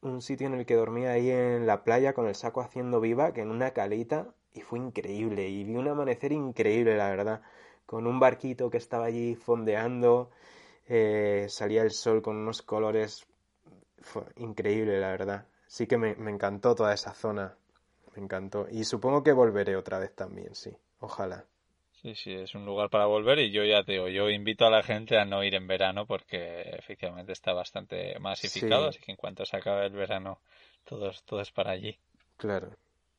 un 0.01 0.21
sitio 0.21 0.47
en 0.47 0.53
el 0.53 0.65
que 0.65 0.75
dormía 0.75 1.11
ahí 1.11 1.29
en 1.31 1.67
la 1.67 1.83
playa 1.83 2.13
con 2.13 2.27
el 2.27 2.35
saco 2.35 2.61
haciendo 2.61 2.99
viva, 3.01 3.33
que 3.33 3.41
en 3.41 3.51
una 3.51 3.71
calita, 3.71 4.27
y 4.53 4.61
fue 4.61 4.79
increíble. 4.79 5.49
Y 5.49 5.63
vi 5.63 5.75
un 5.75 5.87
amanecer 5.87 6.31
increíble, 6.31 6.97
la 6.97 7.09
verdad, 7.09 7.41
con 7.85 8.07
un 8.07 8.19
barquito 8.19 8.69
que 8.69 8.77
estaba 8.77 9.05
allí 9.05 9.35
fondeando, 9.35 10.29
eh, 10.87 11.47
salía 11.49 11.83
el 11.83 11.91
sol 11.91 12.21
con 12.21 12.37
unos 12.37 12.61
colores, 12.61 13.27
increíble, 14.37 14.99
la 14.99 15.11
verdad. 15.11 15.45
Sí 15.67 15.87
que 15.87 15.97
me, 15.97 16.15
me 16.15 16.31
encantó 16.31 16.75
toda 16.75 16.93
esa 16.93 17.13
zona, 17.13 17.55
me 18.15 18.23
encantó. 18.23 18.67
Y 18.69 18.83
supongo 18.85 19.23
que 19.23 19.33
volveré 19.33 19.75
otra 19.75 19.99
vez 19.99 20.15
también, 20.15 20.55
sí, 20.55 20.75
ojalá. 20.99 21.45
Sí, 22.01 22.15
sí, 22.15 22.33
es 22.33 22.55
un 22.55 22.65
lugar 22.65 22.89
para 22.89 23.07
volver 23.07 23.39
y 23.39 23.51
yo 23.51 23.65
ya 23.65 23.83
te 23.83 23.93
digo, 23.93 24.07
yo 24.07 24.29
invito 24.29 24.65
a 24.65 24.69
la 24.69 24.83
gente 24.83 25.17
a 25.17 25.25
no 25.25 25.43
ir 25.43 25.53
en 25.53 25.67
verano 25.67 26.05
porque 26.05 26.61
efectivamente 26.77 27.33
está 27.33 27.51
bastante 27.51 28.17
masificado, 28.19 28.87
así 28.87 28.99
que 28.99 29.11
en 29.11 29.17
cuanto 29.17 29.45
se 29.45 29.57
acabe 29.57 29.87
el 29.87 29.93
verano, 29.93 30.39
todo, 30.85 31.11
todo 31.25 31.41
es 31.41 31.51
para 31.51 31.71
allí. 31.71 31.99
Claro. 32.37 32.69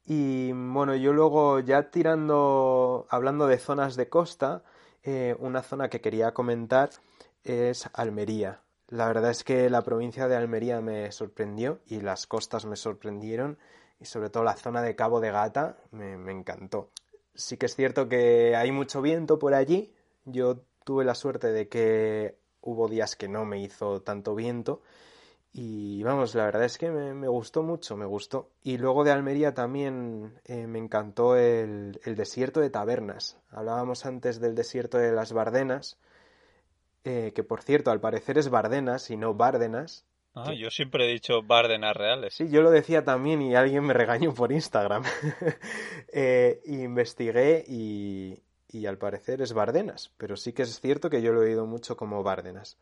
Y 0.07 0.53
bueno, 0.53 0.97
yo 0.97 1.13
luego 1.13 1.61
ya 1.61 1.91
tirando, 1.91 3.07
hablando 3.11 3.47
de 3.47 3.59
zonas 3.59 3.97
de 3.97 4.09
costa, 4.09 4.63
eh, 5.03 5.37
una 5.39 5.63
zona 5.63 5.91
que 5.91 6.01
quería 6.01 6.33
comentar 6.33 6.89
es 7.45 7.87
Almería. 7.93 8.63
La 8.89 9.09
verdad 9.09 9.31
es 9.31 9.45
que 9.45 9.69
la 9.69 9.83
provincia 9.83 10.27
de 10.27 10.37
Almería 10.37 10.81
me 10.81 11.13
sorprendió 11.13 11.81
y 11.87 12.01
las 12.01 12.27
costas 12.27 12.65
me 12.65 12.77
sorprendieron 12.77 13.59
y 14.01 14.07
sobre 14.07 14.31
todo 14.31 14.43
la 14.43 14.57
zona 14.57 14.81
de 14.81 14.97
Cabo 14.97 15.21
de 15.21 15.31
Gata 15.33 15.77
me, 15.91 16.17
me 16.17 16.33
encantó 16.33 16.91
sí 17.41 17.57
que 17.57 17.67
es 17.67 17.75
cierto 17.75 18.09
que 18.09 18.55
hay 18.57 18.71
mucho 18.71 19.03
viento 19.03 19.39
por 19.39 19.55
allí. 19.55 19.93
Yo 20.25 20.61
tuve 20.85 21.05
la 21.05 21.15
suerte 21.15 21.49
de 21.53 21.69
que 21.69 22.37
hubo 22.61 22.89
días 22.89 23.17
que 23.17 23.29
no 23.29 23.45
me 23.45 23.61
hizo 23.61 24.03
tanto 24.03 24.35
viento. 24.35 24.83
Y 25.53 26.03
vamos, 26.05 26.35
la 26.37 26.45
verdad 26.45 26.65
es 26.65 26.79
que 26.79 26.91
me, 26.91 27.27
gustó 27.27 27.63
mucho, 27.63 27.97
me 27.97 28.07
gustó. 28.07 28.51
Y 28.63 28.79
luego 28.79 29.03
de 29.03 29.11
Almería 29.11 29.53
también 29.53 30.39
eh, 30.45 30.67
me 30.67 30.79
encantó 30.79 31.37
el, 31.37 31.99
desierto 32.05 32.61
de 32.61 32.71
tabernas. 32.71 33.37
Hablábamos 33.51 34.07
antes 34.07 34.39
del 34.41 34.55
desierto 34.55 34.99
de 34.99 35.11
las 35.11 35.33
Bardenas, 35.33 35.99
eh, 37.03 37.33
que 37.35 37.43
por 37.43 37.63
cierto, 37.63 37.91
al 37.91 38.01
parecer 38.01 38.39
es 38.39 38.49
Bardenas 38.49 39.11
y 39.11 39.17
no 39.17 39.35
Bárdenas. 39.35 40.05
Ah, 40.35 40.53
yo 40.55 40.71
siempre 40.71 41.07
he 41.07 41.13
dicho 41.13 41.43
Bárdenas 41.43 41.97
reales. 41.97 42.35
Sí, 42.35 42.49
yo 42.49 42.63
lo 42.63 42.71
decía 42.71 43.05
también 43.05 43.43
y 43.43 43.57
alguien 43.57 43.85
me 43.85 43.93
regañó 43.93 44.33
por 44.33 44.53
Instagram. 44.53 45.03
eh, 46.13 46.61
investigué 46.67 47.65
y, 47.67 48.41
y 48.69 48.87
al 48.87 48.99
parecer 48.99 49.43
es 49.43 49.53
Bardenas, 49.53 50.13
pero 50.17 50.37
sí 50.37 50.53
que 50.53 50.63
es 50.63 50.81
cierto 50.81 51.11
que 51.11 51.23
yo 51.23 51.33
lo 51.33 51.43
he 51.43 51.47
oído 51.47 51.67
mucho 51.67 51.97
como 51.97 52.23
Bárdenas. 52.23 52.79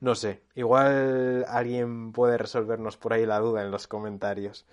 No 0.00 0.14
sé, 0.14 0.40
igual 0.54 1.44
alguien 1.48 2.12
puede 2.12 2.38
resolvernos 2.38 2.96
por 2.96 3.12
ahí 3.12 3.26
la 3.26 3.40
duda 3.40 3.62
en 3.62 3.70
los 3.70 3.86
comentarios. 3.88 4.66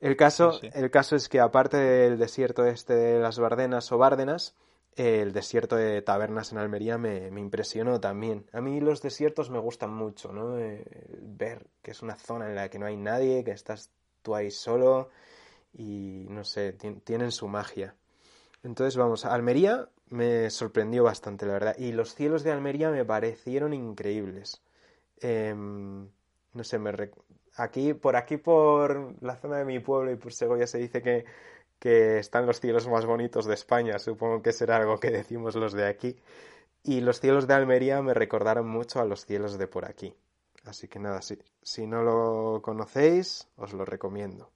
El 0.00 0.16
caso, 0.16 0.60
el 0.62 0.90
caso 0.90 1.16
es 1.16 1.28
que 1.28 1.40
aparte 1.40 1.76
del 1.76 2.18
desierto 2.18 2.64
este 2.64 2.94
de 2.94 3.20
las 3.20 3.38
Bardenas 3.38 3.90
o 3.92 3.98
Bárdenas, 3.98 4.54
el 4.96 5.32
desierto 5.32 5.76
de 5.76 6.02
Tabernas 6.02 6.52
en 6.52 6.58
Almería 6.58 6.98
me, 6.98 7.28
impresionó 7.28 8.00
también. 8.00 8.46
A 8.52 8.60
mí 8.60 8.80
los 8.80 9.00
desiertos 9.02 9.50
me 9.50 9.58
gustan 9.58 9.90
mucho, 9.94 10.32
¿no? 10.32 10.58
Eh, 10.58 10.84
ver 11.22 11.66
que 11.82 11.92
es 11.92 12.02
una 12.02 12.16
zona 12.16 12.48
en 12.48 12.56
la 12.56 12.68
que 12.68 12.78
no 12.78 12.86
hay 12.86 12.96
nadie, 12.96 13.44
que 13.44 13.52
estás 13.52 13.90
tú 14.22 14.34
ahí 14.34 14.50
solo 14.50 15.10
y 15.72 16.26
no 16.28 16.44
sé, 16.44 16.72
tienen 16.72 17.30
su 17.32 17.48
magia. 17.48 17.94
Entonces, 18.62 18.96
vamos, 18.96 19.24
Almería 19.24 19.88
me 20.10 20.50
sorprendió 20.50 21.04
bastante, 21.04 21.46
la 21.46 21.52
verdad. 21.52 21.76
Y 21.78 21.92
los 21.92 22.14
cielos 22.14 22.42
de 22.42 22.52
Almería 22.52 22.90
me 22.90 23.04
parecieron 23.04 23.72
increíbles. 23.74 24.62
Em, 25.20 26.08
no 26.54 26.64
sé, 26.64 26.78
me 26.78 26.92
aquí, 27.56 27.94
por 27.94 28.16
aquí, 28.16 28.36
por 28.36 29.14
la 29.22 29.36
zona 29.36 29.58
de 29.58 29.64
mi 29.64 29.80
pueblo 29.80 30.10
y 30.12 30.16
por 30.16 30.32
Segovia 30.32 30.66
se 30.66 30.78
dice 30.78 31.02
que 31.02 31.24
que 31.78 32.18
están 32.18 32.46
los 32.46 32.60
cielos 32.60 32.88
más 32.88 33.06
bonitos 33.06 33.46
de 33.46 33.54
España, 33.54 33.98
supongo 33.98 34.42
que 34.42 34.52
será 34.52 34.76
algo 34.76 34.98
que 34.98 35.10
decimos 35.10 35.54
los 35.54 35.72
de 35.72 35.86
aquí. 35.86 36.16
Y 36.82 37.00
los 37.00 37.20
cielos 37.20 37.46
de 37.46 37.54
Almería 37.54 38.00
me 38.02 38.14
recordaron 38.14 38.68
mucho 38.68 39.00
a 39.00 39.04
los 39.04 39.24
cielos 39.24 39.58
de 39.58 39.66
por 39.66 39.84
aquí. 39.84 40.14
Así 40.64 40.88
que 40.88 40.98
nada, 40.98 41.22
si, 41.22 41.38
si 41.62 41.86
no 41.86 42.02
lo 42.02 42.60
conocéis, 42.62 43.48
os 43.56 43.72
lo 43.72 43.84
recomiendo. 43.84 44.50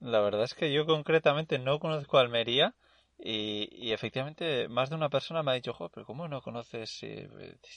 La 0.00 0.20
verdad 0.20 0.44
es 0.44 0.54
que 0.54 0.72
yo 0.72 0.86
concretamente 0.86 1.58
no 1.58 1.78
conozco 1.78 2.18
Almería 2.18 2.74
y, 3.18 3.68
y 3.72 3.92
efectivamente 3.92 4.68
más 4.68 4.90
de 4.90 4.96
una 4.96 5.08
persona 5.08 5.42
me 5.42 5.52
ha 5.52 5.54
dicho, 5.54 5.74
pero 5.92 6.04
¿cómo 6.04 6.28
no 6.28 6.42
conoces? 6.42 7.00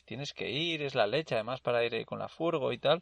tienes 0.06 0.34
que 0.34 0.50
ir, 0.50 0.82
es 0.82 0.96
la 0.96 1.08
leche 1.08 1.36
además 1.36 1.62
para 1.62 1.84
ir 1.84 2.06
con 2.06 2.20
la 2.20 2.28
furgo 2.28 2.74
y 2.74 2.78
tal. 2.78 3.02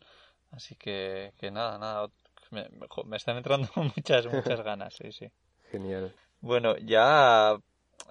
Así 0.51 0.75
que, 0.75 1.33
que 1.39 1.51
nada, 1.51 1.77
nada, 1.77 2.09
me, 2.51 2.67
me 3.05 3.17
están 3.17 3.37
entrando 3.37 3.69
muchas, 3.75 4.25
muchas 4.27 4.61
ganas, 4.61 4.95
sí, 4.95 5.11
sí. 5.11 5.31
Genial. 5.71 6.13
Bueno, 6.39 6.77
ya 6.77 7.57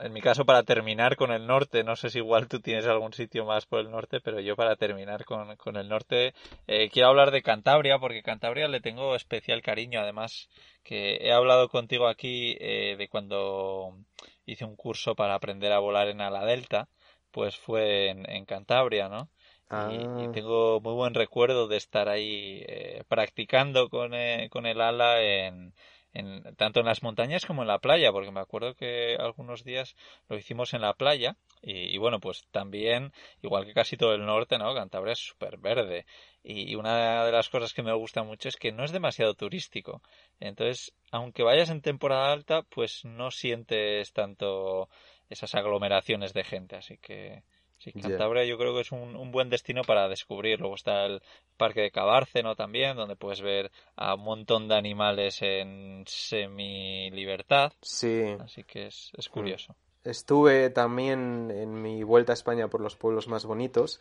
en 0.01 0.13
mi 0.13 0.21
caso 0.21 0.45
para 0.45 0.63
terminar 0.63 1.17
con 1.17 1.33
el 1.33 1.47
norte, 1.47 1.83
no 1.85 1.97
sé 1.97 2.11
si 2.11 2.19
igual 2.19 2.49
tú 2.49 2.61
tienes 2.61 2.87
algún 2.87 3.13
sitio 3.13 3.45
más 3.47 3.67
por 3.67 3.81
el 3.81 3.91
norte, 3.91 4.21
pero 4.21 4.41
yo 4.41 4.57
para 4.57 4.77
terminar 4.77 5.25
con, 5.25 5.57
con 5.57 5.77
el 5.77 5.89
norte 5.89 6.35
eh, 6.67 6.91
quiero 6.91 7.09
hablar 7.09 7.31
de 7.31 7.43
Cantabria, 7.43 7.99
porque 7.99 8.23
Cantabria 8.23 8.69
le 8.69 8.81
tengo 8.81 9.15
especial 9.15 9.63
cariño, 9.63 10.01
además 10.01 10.49
que 10.83 11.17
he 11.17 11.33
hablado 11.33 11.69
contigo 11.69 12.09
aquí 12.09 12.57
eh, 12.61 12.97
de 12.99 13.09
cuando 13.09 13.97
hice 14.45 14.65
un 14.65 14.77
curso 14.77 15.15
para 15.15 15.35
aprender 15.35 15.73
a 15.73 15.79
volar 15.79 16.09
en 16.09 16.21
ala 16.21 16.45
delta, 16.45 16.89
pues 17.31 17.57
fue 17.57 18.11
en, 18.11 18.29
en 18.31 18.45
Cantabria, 18.45 19.09
¿no? 19.09 19.29
Y, 19.69 19.75
ah. 19.75 20.31
tengo 20.33 20.81
muy 20.81 20.95
buen 20.95 21.15
recuerdo 21.15 21.67
de 21.67 21.77
estar 21.77 22.09
ahí 22.09 22.63
eh, 22.69 23.03
practicando 23.09 23.89
con, 23.89 24.15
eh, 24.15 24.49
con 24.49 24.65
el 24.65 24.81
ala 24.81 25.21
en, 25.21 25.75
en, 26.17 26.55
tanto 26.57 26.81
en 26.81 26.87
las 26.87 27.03
montañas 27.03 27.45
como 27.45 27.63
en 27.63 27.69
la 27.69 27.81
playa, 27.81 28.13
porque 28.13 28.31
me 28.31 28.41
acuerdo 28.41 28.75
que 28.75 29.17
algunos 29.19 29.65
días 29.65 29.97
lo 30.29 30.37
hicimos 30.39 30.73
en 30.73 30.83
la 30.83 30.95
playa 30.95 31.37
y, 31.63 31.99
bueno, 31.99 32.21
pues 32.21 32.47
también, 32.53 33.13
igual 33.43 33.67
que 33.67 33.75
casi 33.75 33.97
todo 33.97 34.15
el 34.15 34.25
norte, 34.25 34.57
¿no? 34.57 34.73
Cantabria 34.73 35.15
es 35.15 35.19
súper 35.19 35.59
verde 35.59 36.07
y 36.43 36.75
una 36.77 37.25
de 37.25 37.33
las 37.33 37.49
cosas 37.49 37.75
que 37.75 37.83
me 37.83 37.93
gusta 37.93 38.23
mucho 38.23 38.49
es 38.49 38.57
que 38.57 38.71
no 38.71 38.85
es 38.85 38.93
demasiado 38.93 39.35
turístico. 39.35 40.01
Entonces, 40.39 40.95
aunque 41.11 41.43
vayas 41.43 41.71
en 41.71 41.83
temporada 41.83 42.33
alta, 42.33 42.63
pues 42.63 43.05
no 43.05 43.33
sientes 43.33 44.13
tanto 44.13 44.89
esas 45.29 45.55
aglomeraciones 45.57 46.33
de 46.33 46.45
gente, 46.45 46.77
así 46.77 46.99
que 46.99 47.43
Sí, 47.79 47.93
Cantabria 47.93 48.45
yo 48.45 48.57
creo 48.57 48.75
que 48.75 48.81
es 48.81 48.93
un, 48.93 49.31
buen 49.31 49.51
destino 49.51 49.83
para 49.83 50.09
descubrir. 50.09 50.61
Luego 50.61 50.75
está 50.75 51.07
el 51.07 51.23
parque 51.57 51.83
de 51.83 51.91
Cabárceno 51.91 52.55
también, 52.55 52.97
donde 52.97 53.17
puedes 53.17 53.41
ver 53.43 53.71
a 53.97 54.15
un 54.15 54.23
montón 54.23 54.69
de 54.69 54.77
animales 54.77 55.43
en 55.43 56.05
semi-libertad. 56.07 57.73
Sí. 57.83 58.37
Así 58.41 58.65
que 58.65 58.87
es, 58.87 59.13
es 59.17 59.29
curioso. 59.29 59.77
Estuve 60.05 60.71
también 60.71 61.51
en 61.51 61.83
mi 61.83 62.03
vuelta 62.03 62.33
a 62.33 62.35
España 62.35 62.69
por 62.69 62.81
los 62.81 62.97
pueblos 62.97 63.29
más 63.29 63.45
bonitos 63.45 64.01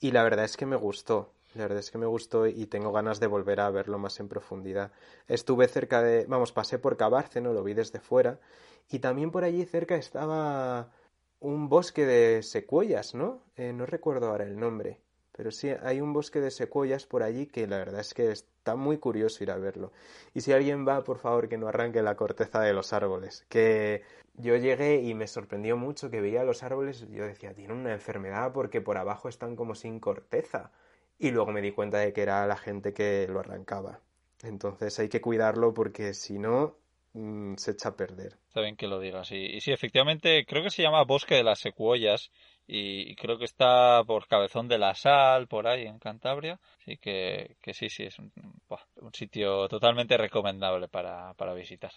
y 0.00 0.12
la 0.12 0.22
verdad 0.22 0.44
es 0.44 0.56
que 0.56 0.66
me 0.66 0.76
gustó. 0.76 1.32
La 1.54 1.62
verdad 1.62 1.78
es 1.78 1.90
que 1.90 1.98
me 1.98 2.06
gustó 2.06 2.46
y 2.46 2.66
tengo 2.66 2.92
ganas 2.92 3.20
de 3.20 3.26
volver 3.26 3.60
a 3.60 3.70
verlo 3.70 3.98
más 3.98 4.20
en 4.20 4.28
profundidad. 4.28 4.92
Estuve 5.26 5.66
cerca 5.66 6.02
de, 6.02 6.26
vamos, 6.26 6.52
pasé 6.52 6.78
por 6.78 6.96
Cabárceno, 6.96 7.52
lo 7.52 7.64
vi 7.64 7.74
desde 7.74 8.00
fuera 8.00 8.38
y 8.90 8.98
también 8.98 9.30
por 9.30 9.44
allí 9.44 9.64
cerca 9.64 9.96
estaba 9.96 10.90
un 11.40 11.68
bosque 11.68 12.04
de 12.06 12.42
secuoyas, 12.42 13.14
¿no? 13.14 13.42
Eh, 13.56 13.72
no 13.72 13.86
recuerdo 13.86 14.28
ahora 14.28 14.44
el 14.44 14.58
nombre, 14.58 15.00
Pero 15.32 15.52
sí, 15.52 15.70
hay 15.82 16.00
un 16.00 16.12
bosque 16.12 16.40
de 16.40 16.50
secuoyas 16.50 17.06
por 17.06 17.22
allí 17.22 17.46
que 17.46 17.66
la 17.68 17.78
verdad 17.78 18.00
es 18.00 18.12
que 18.12 18.32
está 18.32 18.74
muy 18.74 18.98
curioso 18.98 19.44
ir 19.44 19.52
a 19.52 19.56
verlo. 19.56 19.92
Y 20.34 20.40
si 20.40 20.52
alguien 20.52 20.86
va, 20.86 21.04
por 21.04 21.18
favor, 21.18 21.48
que 21.48 21.56
no 21.58 21.68
arranque 21.68 22.02
la 22.02 22.16
corteza 22.16 22.60
de 22.60 22.72
los 22.72 22.92
árboles. 22.92 23.46
Que 23.48 24.02
yo 24.34 24.56
llegué 24.56 25.00
y 25.02 25.14
me 25.14 25.28
sorprendió 25.28 25.76
mucho 25.76 26.10
que 26.10 26.20
veía 26.20 26.42
los 26.44 26.62
árboles, 26.64 27.06
yo 27.10 27.24
decía, 27.24 27.54
tiene 27.54 27.72
una 27.74 27.92
enfermedad 27.92 28.52
porque 28.52 28.80
por 28.80 28.98
abajo 28.98 29.28
están 29.28 29.54
como 29.56 29.74
sin 29.76 30.00
corteza. 30.00 30.72
Y 31.18 31.30
luego 31.30 31.52
me 31.52 31.62
di 31.62 31.72
cuenta 31.72 31.98
de 31.98 32.12
que 32.12 32.22
era 32.22 32.46
la 32.46 32.56
gente 32.56 32.92
que 32.92 33.28
lo 33.28 33.40
arrancaba. 33.40 34.00
Entonces 34.42 34.98
hay 34.98 35.08
que 35.08 35.20
cuidarlo 35.20 35.74
porque 35.74 36.14
si 36.14 36.38
no, 36.38 36.76
mm, 37.12 37.54
se 37.56 37.72
echa 37.72 37.90
a 37.90 37.96
perder. 37.96 38.36
Está 38.48 38.60
bien 38.60 38.76
que 38.76 38.86
lo 38.86 39.00
digas. 39.00 39.30
Y, 39.32 39.36
y 39.36 39.60
sí, 39.60 39.72
efectivamente, 39.72 40.44
creo 40.46 40.62
que 40.62 40.70
se 40.70 40.82
llama 40.82 41.04
Bosque 41.04 41.34
de 41.34 41.44
las 41.44 41.60
Secuoyas 41.60 42.30
y 42.66 43.16
creo 43.16 43.38
que 43.38 43.46
está 43.46 44.04
por 44.04 44.26
Cabezón 44.26 44.68
de 44.68 44.78
la 44.78 44.94
Sal, 44.94 45.48
por 45.48 45.66
ahí 45.66 45.86
en 45.86 45.98
Cantabria. 45.98 46.60
Así 46.80 46.98
que, 46.98 47.56
que 47.62 47.72
sí, 47.72 47.88
sí, 47.88 48.04
es 48.04 48.18
un, 48.18 48.30
un 48.96 49.14
sitio 49.14 49.68
totalmente 49.68 50.16
recomendable 50.18 50.88
para, 50.88 51.32
para 51.34 51.54
visitar. 51.54 51.92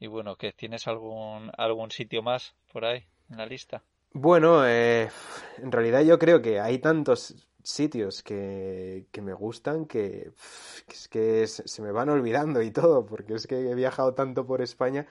Y 0.00 0.08
bueno, 0.08 0.36
¿que 0.36 0.52
¿tienes 0.52 0.88
algún, 0.88 1.50
algún 1.56 1.90
sitio 1.90 2.22
más 2.22 2.54
por 2.72 2.84
ahí 2.84 3.04
en 3.30 3.36
la 3.36 3.46
lista? 3.46 3.82
Bueno, 4.12 4.66
eh, 4.66 5.10
en 5.58 5.72
realidad 5.72 6.02
yo 6.02 6.18
creo 6.18 6.42
que 6.42 6.60
hay 6.60 6.78
tantos 6.78 7.48
sitios 7.64 8.22
que, 8.22 9.06
que 9.10 9.20
me 9.20 9.32
gustan 9.32 9.86
que, 9.86 10.30
que, 10.86 10.94
es 10.94 11.08
que 11.08 11.46
se 11.48 11.82
me 11.82 11.90
van 11.90 12.10
olvidando 12.10 12.62
y 12.62 12.70
todo, 12.70 13.04
porque 13.04 13.34
es 13.34 13.48
que 13.48 13.68
he 13.68 13.74
viajado 13.74 14.14
tanto 14.14 14.46
por 14.46 14.62
España. 14.62 15.06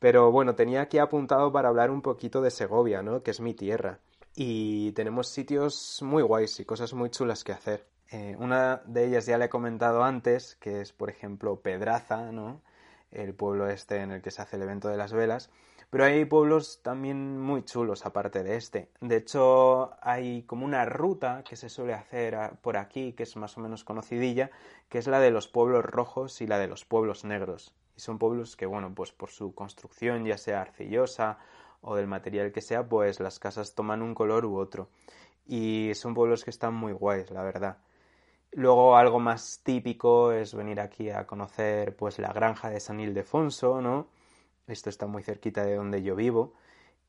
Pero 0.00 0.32
bueno, 0.32 0.56
tenía 0.56 0.80
aquí 0.80 0.98
apuntado 0.98 1.52
para 1.52 1.68
hablar 1.68 1.90
un 1.92 2.02
poquito 2.02 2.40
de 2.40 2.50
Segovia, 2.50 3.02
¿no? 3.02 3.22
Que 3.22 3.30
es 3.30 3.40
mi 3.40 3.54
tierra 3.54 4.00
y 4.34 4.92
tenemos 4.92 5.28
sitios 5.28 6.00
muy 6.02 6.22
guays 6.22 6.60
y 6.60 6.64
cosas 6.64 6.94
muy 6.94 7.10
chulas 7.10 7.44
que 7.44 7.52
hacer. 7.52 7.86
Eh, 8.10 8.36
una 8.38 8.82
de 8.86 9.06
ellas 9.06 9.26
ya 9.26 9.38
le 9.38 9.46
he 9.46 9.48
comentado 9.48 10.02
antes, 10.02 10.56
que 10.56 10.80
es 10.80 10.92
por 10.92 11.10
ejemplo 11.10 11.60
Pedraza, 11.60 12.32
¿no? 12.32 12.62
El 13.10 13.34
pueblo 13.34 13.68
este 13.68 13.96
en 14.00 14.12
el 14.12 14.22
que 14.22 14.30
se 14.30 14.42
hace 14.42 14.56
el 14.56 14.62
evento 14.62 14.88
de 14.88 14.96
las 14.96 15.12
velas. 15.12 15.50
Pero 15.90 16.04
hay 16.04 16.24
pueblos 16.24 16.82
también 16.84 17.40
muy 17.40 17.64
chulos 17.64 18.06
aparte 18.06 18.44
de 18.44 18.56
este. 18.56 18.90
De 19.00 19.16
hecho, 19.16 19.90
hay 20.00 20.44
como 20.44 20.64
una 20.64 20.84
ruta 20.84 21.42
que 21.42 21.56
se 21.56 21.68
suele 21.68 21.94
hacer 21.94 22.38
por 22.62 22.76
aquí, 22.76 23.12
que 23.12 23.24
es 23.24 23.36
más 23.36 23.58
o 23.58 23.60
menos 23.60 23.82
conocidilla, 23.82 24.52
que 24.88 24.98
es 24.98 25.08
la 25.08 25.18
de 25.18 25.32
los 25.32 25.48
pueblos 25.48 25.84
rojos 25.84 26.40
y 26.40 26.46
la 26.46 26.58
de 26.58 26.68
los 26.68 26.84
pueblos 26.84 27.24
negros. 27.24 27.74
Y 27.96 28.00
son 28.00 28.18
pueblos 28.18 28.56
que, 28.56 28.66
bueno, 28.66 28.94
pues 28.94 29.10
por 29.10 29.30
su 29.30 29.52
construcción, 29.52 30.24
ya 30.24 30.38
sea 30.38 30.62
arcillosa 30.62 31.38
o 31.80 31.96
del 31.96 32.06
material 32.06 32.52
que 32.52 32.60
sea, 32.60 32.88
pues 32.88 33.18
las 33.18 33.40
casas 33.40 33.74
toman 33.74 34.02
un 34.02 34.14
color 34.14 34.46
u 34.46 34.58
otro. 34.58 34.90
Y 35.44 35.90
son 35.94 36.14
pueblos 36.14 36.44
que 36.44 36.50
están 36.50 36.74
muy 36.74 36.92
guays, 36.92 37.32
la 37.32 37.42
verdad. 37.42 37.78
Luego 38.52 38.96
algo 38.96 39.18
más 39.18 39.60
típico 39.64 40.30
es 40.30 40.54
venir 40.54 40.80
aquí 40.80 41.10
a 41.10 41.26
conocer 41.26 41.96
pues 41.96 42.20
la 42.20 42.32
granja 42.32 42.70
de 42.70 42.78
San 42.78 43.00
Ildefonso, 43.00 43.80
¿no? 43.80 44.08
Esto 44.66 44.90
está 44.90 45.06
muy 45.06 45.22
cerquita 45.22 45.64
de 45.64 45.76
donde 45.76 46.02
yo 46.02 46.16
vivo. 46.16 46.54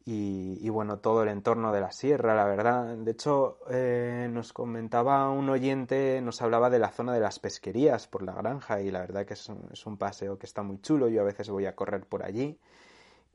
Y, 0.04 0.58
y 0.62 0.70
bueno, 0.70 0.98
todo 1.00 1.22
el 1.24 1.30
entorno 1.30 1.72
de 1.72 1.82
la 1.82 1.92
sierra, 1.92 2.36
la 2.36 2.46
verdad. 2.46 2.98
De 2.98 3.12
hecho, 3.12 3.60
eh, 3.70 4.28
nos 4.32 4.52
comentaba 4.52 5.30
un 5.30 5.50
oyente, 5.50 6.22
nos 6.22 6.42
hablaba 6.42 6.70
de 6.72 6.80
la 6.80 6.90
zona 6.90 7.14
de 7.14 7.20
las 7.20 7.40
pesquerías 7.40 8.08
por 8.08 8.24
la 8.24 8.34
granja 8.34 8.82
y 8.82 8.90
la 8.90 9.02
verdad 9.02 9.26
que 9.26 9.36
es 9.36 9.48
un, 9.50 9.70
es 9.72 9.86
un 9.86 9.98
paseo 9.98 10.40
que 10.40 10.48
está 10.48 10.64
muy 10.64 10.82
chulo. 10.82 11.08
Yo 11.08 11.22
a 11.22 11.26
veces 11.26 11.50
voy 11.50 11.68
a 11.68 11.76
correr 11.76 12.06
por 12.06 12.24
allí. 12.24 12.60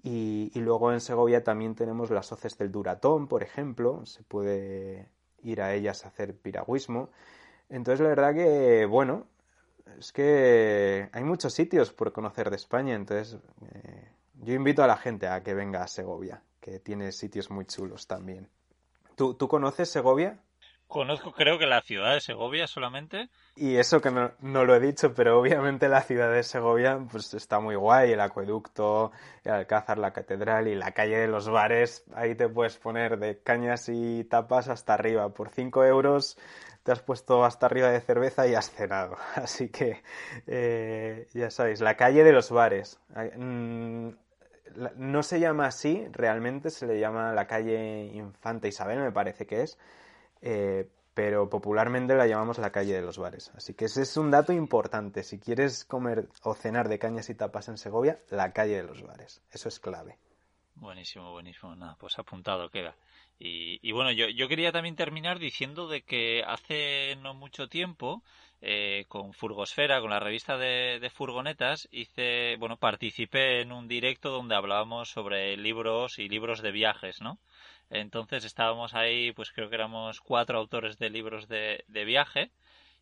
Y, 0.03 0.53
y, 0.55 0.61
luego 0.61 0.93
en 0.93 1.01
Segovia 1.01 1.45
también 1.45 1.75
tenemos 1.75 2.11
las 2.11 2.31
hoces 2.33 2.59
del 2.59 2.71
Duratón, 2.71 3.27
por 3.29 3.43
ejemplo, 3.43 4.07
se 4.07 4.23
puede 4.23 5.09
ir 5.43 5.61
a 5.63 5.75
ellas 5.75 6.05
a 6.05 6.09
hacer 6.09 6.37
piragüismo. 6.37 7.11
Entonces 7.69 8.01
la 8.01 8.09
verdad 8.11 8.35
que, 8.35 8.87
bueno, 8.87 9.27
es 9.99 10.13
que 10.13 11.09
hay 11.13 11.25
muchos 11.25 11.53
sitios 11.53 11.93
por 11.93 12.13
conocer 12.13 12.51
de 12.51 12.57
España, 12.57 12.95
entonces 12.95 13.39
eh, 13.73 14.11
yo 14.35 14.55
invito 14.55 14.83
a 14.83 14.87
la 14.87 14.97
gente 14.97 15.27
a 15.29 15.43
que 15.43 15.55
venga 15.55 15.83
a 15.83 15.89
Segovia, 15.89 16.43
que 16.61 16.79
tiene 16.79 17.13
sitios 17.13 17.51
muy 17.51 17.67
chulos 17.67 18.07
también. 18.07 18.49
¿Tú, 19.17 19.35
¿tú 19.35 19.49
conoces 19.49 19.91
Segovia? 19.91 20.39
Conozco, 20.89 21.33
creo 21.33 21.59
que 21.59 21.67
la 21.67 21.83
ciudad 21.83 22.15
de 22.15 22.21
Segovia 22.21 22.69
solamente. 22.69 23.29
Y 23.57 23.77
eso 23.77 24.01
que 24.01 24.11
no, 24.11 24.31
no, 24.41 24.65
lo 24.65 24.77
he 24.77 24.81
dicho, 24.81 25.13
pero 25.15 25.41
obviamente 25.41 25.89
la 25.89 26.03
ciudad 26.03 26.33
de 26.33 26.45
Segovia 26.45 26.99
pues 27.11 27.35
está 27.35 27.59
muy 27.59 27.75
guay, 27.75 28.13
el 28.13 28.21
acueducto, 28.21 29.11
el 29.43 29.53
alcázar, 29.53 29.99
la 29.99 30.13
catedral 30.13 30.69
y 30.69 30.77
la 30.77 30.93
calle 30.93 31.19
de 31.19 31.27
los 31.27 31.49
bares, 31.49 32.05
ahí 32.15 32.37
te 32.37 32.49
puedes 32.49 32.77
poner 32.79 33.19
de 33.19 33.43
cañas 33.43 33.89
y 33.89 34.25
tapas 34.25 34.69
hasta 34.69 34.95
arriba. 34.95 35.31
Por 35.31 35.49
5 35.49 35.85
euros 35.85 36.39
te 36.87 36.93
has 36.93 37.03
puesto 37.03 37.45
hasta 37.45 37.67
arriba 37.67 37.91
de 37.91 38.01
cerveza 38.01 38.47
y 38.47 38.55
has 38.55 38.71
cenado. 38.71 39.17
Así 39.35 39.69
que 39.69 40.03
eh, 40.47 41.27
ya 41.35 41.51
sabéis, 41.51 41.81
la 41.81 41.97
calle 41.97 42.23
de 42.23 42.33
los 42.33 42.51
bares. 42.53 43.01
Mm, 43.37 44.11
no 44.97 45.23
se 45.23 45.41
llama 45.41 45.67
así, 45.67 46.07
realmente 46.13 46.71
se 46.71 46.87
le 46.87 47.01
llama 47.01 47.33
la 47.33 47.47
calle 47.47 48.11
Infanta 48.13 48.69
Isabel, 48.69 48.99
me 48.99 49.11
parece 49.11 49.47
que 49.47 49.63
es 49.63 49.79
eh, 50.43 50.87
pero 51.15 51.49
popularmente 51.49 52.15
la 52.15 52.27
llamamos 52.27 52.59
la 52.59 52.71
calle 52.71 52.93
de 52.93 53.01
los 53.01 53.17
bares. 53.17 53.51
Así 53.57 53.73
que 53.73 53.87
ese 53.87 54.03
es 54.03 54.17
un 54.19 54.31
dato 54.31 54.53
importante. 54.53 55.23
Si 55.23 55.41
quieres 55.41 55.87
comer 55.87 56.29
o 56.43 56.55
cenar 56.55 56.91
de 56.91 56.99
cañas 56.99 57.31
y 57.31 57.35
tapas 57.35 57.69
en 57.69 57.79
Segovia, 57.79 58.21
la 58.29 58.53
calle 58.53 58.77
de 58.77 58.83
los 58.83 59.03
bares. 59.03 59.43
Eso 59.51 59.71
es 59.71 59.81
clave. 59.81 60.19
Buenísimo, 60.75 61.33
buenísimo. 61.33 61.75
Nada, 61.75 61.97
pues 61.99 62.19
apuntado 62.19 62.71
queda. 62.71 62.95
Y, 63.39 63.79
y 63.87 63.93
bueno, 63.93 64.13
yo, 64.13 64.29
yo 64.29 64.49
quería 64.49 64.73
también 64.73 64.97
terminar 64.97 65.39
diciendo 65.39 65.89
de 65.89 66.03
que 66.03 66.43
hace 66.47 67.17
no 67.23 67.35
mucho 67.35 67.69
tiempo, 67.69 68.23
eh, 68.63 69.05
con 69.09 69.33
Furgosfera, 69.35 70.01
con 70.01 70.11
la 70.11 70.21
revista 70.21 70.57
de, 70.57 70.99
de, 71.01 71.11
furgonetas, 71.11 71.89
hice, 71.93 72.57
bueno, 72.59 72.79
participé 72.79 73.61
en 73.61 73.73
un 73.73 73.89
directo 73.89 74.31
donde 74.31 74.55
hablábamos 74.55 75.11
sobre 75.11 75.57
libros 75.57 76.19
y 76.19 76.29
libros 76.29 76.63
de 76.63 76.73
viajes, 76.73 77.21
¿no? 77.21 77.39
Entonces 77.91 78.45
estábamos 78.45 78.95
ahí, 78.95 79.33
pues 79.33 79.53
creo 79.53 79.69
que 79.69 79.77
éramos 79.77 80.21
cuatro 80.21 80.59
autores 80.59 80.99
de 80.99 81.11
libros 81.11 81.47
de, 81.49 81.85
de 81.89 82.05
viaje. 82.05 82.51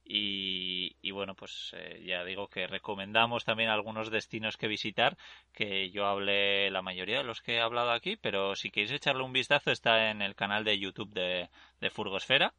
Y, 0.07 1.11
bueno, 1.13 1.35
pues 1.35 1.73
eh, 1.75 2.03
ya 2.05 2.25
digo 2.25 2.49
que 2.49 2.67
recomendamos 2.67 3.45
también 3.45 3.71
algunos 3.71 4.11
destinos 4.11 4.57
que 4.59 4.69
visitar, 4.69 5.17
que 5.53 5.91
yo 5.91 6.07
hablé 6.07 6.71
la 6.71 6.83
mayoría 6.83 7.19
de 7.19 7.25
los 7.25 7.41
que 7.41 7.57
he 7.57 7.61
hablado 7.61 7.91
aquí, 7.91 8.17
pero 8.17 8.55
si 8.55 8.71
queréis 8.71 8.93
echarle 8.93 9.23
un 9.23 9.33
vistazo 9.33 9.71
está 9.71 10.11
en 10.11 10.21
el 10.21 10.35
canal 10.35 10.65
de 10.65 10.79
YouTube 10.79 11.13
de, 11.15 11.49
de 11.81 11.91
Furgosfera. 11.91 12.55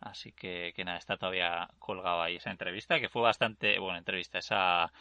Así 0.00 0.32
que, 0.32 0.72
que 0.74 0.84
nada, 0.84 0.98
está 0.98 1.16
todavía 1.16 1.68
colgado 1.78 2.22
ahí 2.22 2.36
esa 2.36 2.50
entrevista, 2.50 3.00
que 3.00 3.08
fue 3.08 3.22
bastante, 3.22 3.78
bueno, 3.78 3.98
entrevista, 3.98 4.38
esa, 4.38 4.92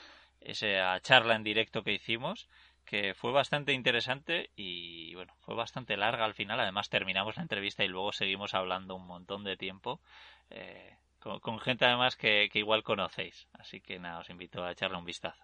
esa 0.42 1.00
charla 1.02 1.36
en 1.36 1.44
directo 1.44 1.84
que 1.84 1.94
hicimos 1.94 2.50
que 2.90 3.14
fue 3.14 3.32
bastante 3.32 3.72
interesante 3.74 4.50
y 4.56 5.14
bueno, 5.14 5.36
fue 5.42 5.54
bastante 5.54 5.96
larga 5.96 6.26
al 6.26 6.34
final. 6.34 6.60
Además 6.60 6.90
terminamos 6.90 7.38
la 7.38 7.44
entrevista 7.44 7.84
y 7.84 7.88
luego 7.88 8.12
seguimos 8.12 8.56
hablando 8.56 8.96
un 8.96 9.06
montón 9.06 9.44
de 9.44 9.58
tiempo 9.58 10.02
eh, 10.50 10.98
con, 11.20 11.60
gente 11.60 11.86
además 11.86 12.16
que, 12.16 12.50
que, 12.52 12.60
igual 12.60 12.84
conocéis. 12.84 13.48
Así 13.54 13.82
que 13.82 14.00
nada, 14.00 14.20
os 14.20 14.30
invito 14.30 14.64
a 14.64 14.72
echarle 14.72 14.98
un 14.98 15.06
vistazo. 15.06 15.44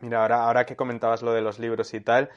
Mira, 0.00 0.22
ahora, 0.22 0.44
ahora 0.44 0.66
que 0.66 0.76
comentabas 0.76 1.22
lo 1.22 1.32
de 1.32 1.42
los 1.42 1.58
libros 1.58 1.92
y 1.94 2.00
tal, 2.00 2.30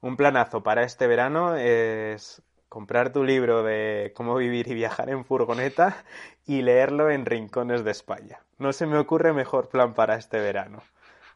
un 0.00 0.16
planazo 0.16 0.62
para 0.62 0.84
este 0.84 1.06
verano 1.06 1.56
es 1.56 2.42
comprar 2.68 3.12
tu 3.12 3.24
libro 3.24 3.62
de 3.62 4.12
cómo 4.14 4.36
vivir 4.36 4.68
y 4.68 4.74
viajar 4.74 5.08
en 5.10 5.24
furgoneta 5.24 6.04
y 6.46 6.62
leerlo 6.62 7.10
en 7.10 7.26
rincones 7.26 7.82
de 7.84 7.90
España. 7.90 8.40
No 8.58 8.72
se 8.72 8.86
me 8.86 8.98
ocurre 8.98 9.32
mejor 9.32 9.68
plan 9.68 9.94
para 9.94 10.16
este 10.16 10.38
verano. 10.38 10.82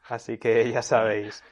Así 0.08 0.38
que 0.38 0.70
ya 0.70 0.82
sabéis. 0.82 1.42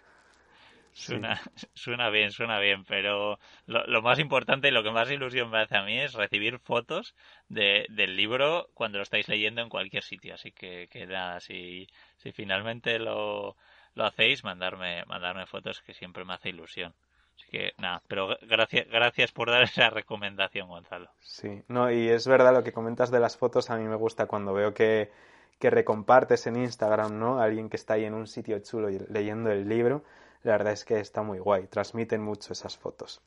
Suena, 0.92 1.40
sí. 1.56 1.66
suena 1.74 2.10
bien, 2.10 2.32
suena 2.32 2.58
bien, 2.58 2.84
pero 2.84 3.38
lo, 3.66 3.86
lo, 3.86 4.02
más 4.02 4.18
importante 4.18 4.68
y 4.68 4.70
lo 4.70 4.82
que 4.82 4.90
más 4.90 5.10
ilusión 5.10 5.50
me 5.50 5.60
hace 5.60 5.76
a 5.76 5.84
mí 5.84 5.98
es 5.98 6.14
recibir 6.14 6.58
fotos 6.58 7.14
de, 7.48 7.86
del 7.90 8.16
libro 8.16 8.68
cuando 8.74 8.98
lo 8.98 9.02
estáis 9.02 9.28
leyendo 9.28 9.60
en 9.62 9.68
cualquier 9.68 10.02
sitio. 10.02 10.34
Así 10.34 10.52
que, 10.52 10.88
que 10.90 11.06
nada, 11.06 11.40
si, 11.40 11.88
si 12.16 12.32
finalmente 12.32 12.98
lo, 12.98 13.56
lo 13.94 14.04
hacéis, 14.04 14.44
mandarme, 14.44 15.04
mandarme 15.06 15.46
fotos 15.46 15.80
que 15.82 15.94
siempre 15.94 16.24
me 16.24 16.34
hace 16.34 16.50
ilusión. 16.50 16.94
Así 17.36 17.48
que 17.50 17.72
nada, 17.78 18.02
pero 18.06 18.36
gracias, 18.42 18.86
gracias 18.88 19.32
por 19.32 19.50
dar 19.50 19.62
esa 19.64 19.90
recomendación, 19.90 20.68
Gonzalo. 20.68 21.08
Sí, 21.20 21.62
no, 21.68 21.90
y 21.90 22.08
es 22.08 22.26
verdad 22.26 22.52
lo 22.52 22.64
que 22.64 22.72
comentas 22.72 23.10
de 23.10 23.20
las 23.20 23.36
fotos, 23.36 23.70
a 23.70 23.76
mí 23.76 23.84
me 23.84 23.96
gusta 23.96 24.26
cuando 24.26 24.52
veo 24.52 24.74
que, 24.74 25.10
que 25.58 25.70
recompartes 25.70 26.46
en 26.46 26.56
Instagram, 26.56 27.18
¿no? 27.18 27.40
Alguien 27.40 27.70
que 27.70 27.76
está 27.76 27.94
ahí 27.94 28.04
en 28.04 28.14
un 28.14 28.26
sitio 28.26 28.58
chulo 28.58 28.88
leyendo 29.08 29.50
el 29.50 29.68
libro 29.68 30.04
la 30.42 30.52
verdad 30.52 30.72
es 30.72 30.84
que 30.84 31.00
está 31.00 31.22
muy 31.22 31.38
guay, 31.38 31.66
transmiten 31.66 32.22
mucho 32.22 32.52
esas 32.52 32.76
fotos. 32.76 33.20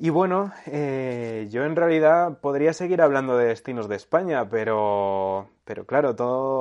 Y 0.00 0.10
bueno, 0.10 0.52
eh, 0.66 1.48
yo 1.50 1.64
en 1.64 1.74
realidad 1.74 2.38
podría 2.38 2.72
seguir 2.72 3.02
hablando 3.02 3.36
de 3.36 3.46
destinos 3.46 3.88
de 3.88 3.96
España, 3.96 4.48
pero, 4.48 5.48
pero 5.64 5.86
claro, 5.86 6.10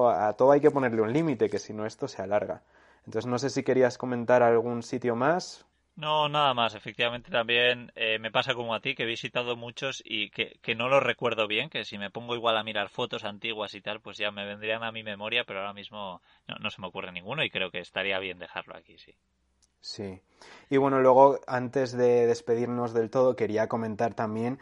a 0.10 0.34
todo 0.34 0.52
hay 0.52 0.60
que 0.60 0.72
ponerle 0.72 1.04
un 1.04 1.14
límite, 1.14 1.48
que 1.48 1.60
si 1.60 1.72
no 1.72 1.86
esto 1.86 2.08
se 2.08 2.24
alarga. 2.24 2.64
Entonces 3.06 3.30
no 3.30 3.38
sé 3.38 3.52
si 3.52 3.62
querías 3.62 4.00
comentar 4.00 4.42
algún 4.42 4.82
sitio 4.82 5.16
más 5.16 5.67
No, 5.98 6.30
nada 6.30 6.54
más. 6.54 6.76
Efectivamente, 6.76 7.30
también 7.30 7.92
eh, 7.96 8.20
me 8.20 8.32
pasa 8.32 8.54
como 8.54 8.74
a 8.74 8.80
ti, 8.80 8.96
que 8.96 9.04
he 9.04 9.06
visitado 9.06 9.58
muchos 9.58 10.02
y 10.06 10.30
que, 10.30 10.60
que 10.62 10.76
no 10.76 10.88
los 10.88 11.04
recuerdo 11.04 11.46
bien, 11.46 11.70
que 11.70 11.84
si 11.84 11.98
me 11.98 12.10
pongo 12.10 12.36
igual 12.36 12.58
a 12.58 12.64
mirar 12.64 12.88
fotos 12.88 13.26
antiguas 13.26 13.74
y 13.74 13.82
tal, 13.82 14.00
pues 14.00 14.18
ya 14.18 14.32
me 14.32 14.46
vendrían 14.46 14.84
a 14.84 14.94
mi 14.94 15.04
memoria, 15.04 15.44
pero 15.44 15.60
ahora 15.60 15.74
mismo 15.74 16.22
no, 16.48 16.56
no 16.60 16.70
se 16.70 16.80
me 16.80 16.88
ocurre 16.88 17.12
ninguno 17.12 17.44
y 17.44 17.50
creo 17.50 17.70
que 17.70 17.80
estaría 17.80 18.18
bien 18.20 18.40
dejarlo 18.40 18.78
aquí, 18.78 18.98
sí. 18.98 19.14
Sí. 19.82 20.22
Y 20.70 20.78
bueno, 20.78 21.00
luego, 21.00 21.40
antes 21.48 21.94
de 21.94 22.28
despedirnos 22.28 22.94
del 22.94 23.10
todo, 23.10 23.36
quería 23.36 23.68
comentar 23.68 24.14
también 24.14 24.60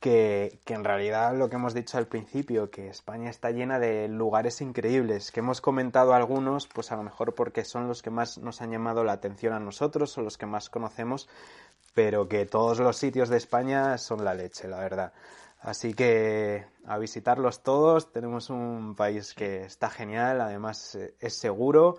que, 0.00 0.60
que, 0.64 0.74
en 0.74 0.84
realidad 0.84 1.36
lo 1.36 1.48
que 1.48 1.56
hemos 1.56 1.74
dicho 1.74 1.98
al 1.98 2.06
principio, 2.06 2.70
que 2.70 2.88
España 2.88 3.30
está 3.30 3.50
llena 3.50 3.78
de 3.78 4.08
lugares 4.08 4.60
increíbles, 4.60 5.32
que 5.32 5.40
hemos 5.40 5.60
comentado 5.60 6.14
algunos, 6.14 6.68
pues 6.68 6.92
a 6.92 6.96
lo 6.96 7.02
mejor 7.02 7.34
porque 7.34 7.64
son 7.64 7.88
los 7.88 8.02
que 8.02 8.10
más 8.10 8.38
nos 8.38 8.60
han 8.62 8.70
llamado 8.70 9.04
la 9.04 9.12
atención 9.12 9.52
a 9.52 9.60
nosotros 9.60 10.16
o 10.16 10.22
los 10.22 10.38
que 10.38 10.46
más 10.46 10.70
conocemos, 10.70 11.28
pero 11.94 12.28
que 12.28 12.46
todos 12.46 12.78
los 12.78 12.96
sitios 12.96 13.28
de 13.28 13.38
España 13.38 13.98
son 13.98 14.24
la 14.24 14.34
leche, 14.34 14.68
la 14.68 14.78
verdad. 14.78 15.12
Así 15.60 15.94
que 15.94 16.64
a 16.86 16.98
visitarlos 16.98 17.62
todos, 17.62 18.12
tenemos 18.12 18.50
un 18.50 18.94
país 18.94 19.34
que 19.34 19.64
está 19.64 19.90
genial, 19.90 20.40
además 20.40 20.94
eh, 20.94 21.14
es 21.18 21.34
seguro. 21.34 21.96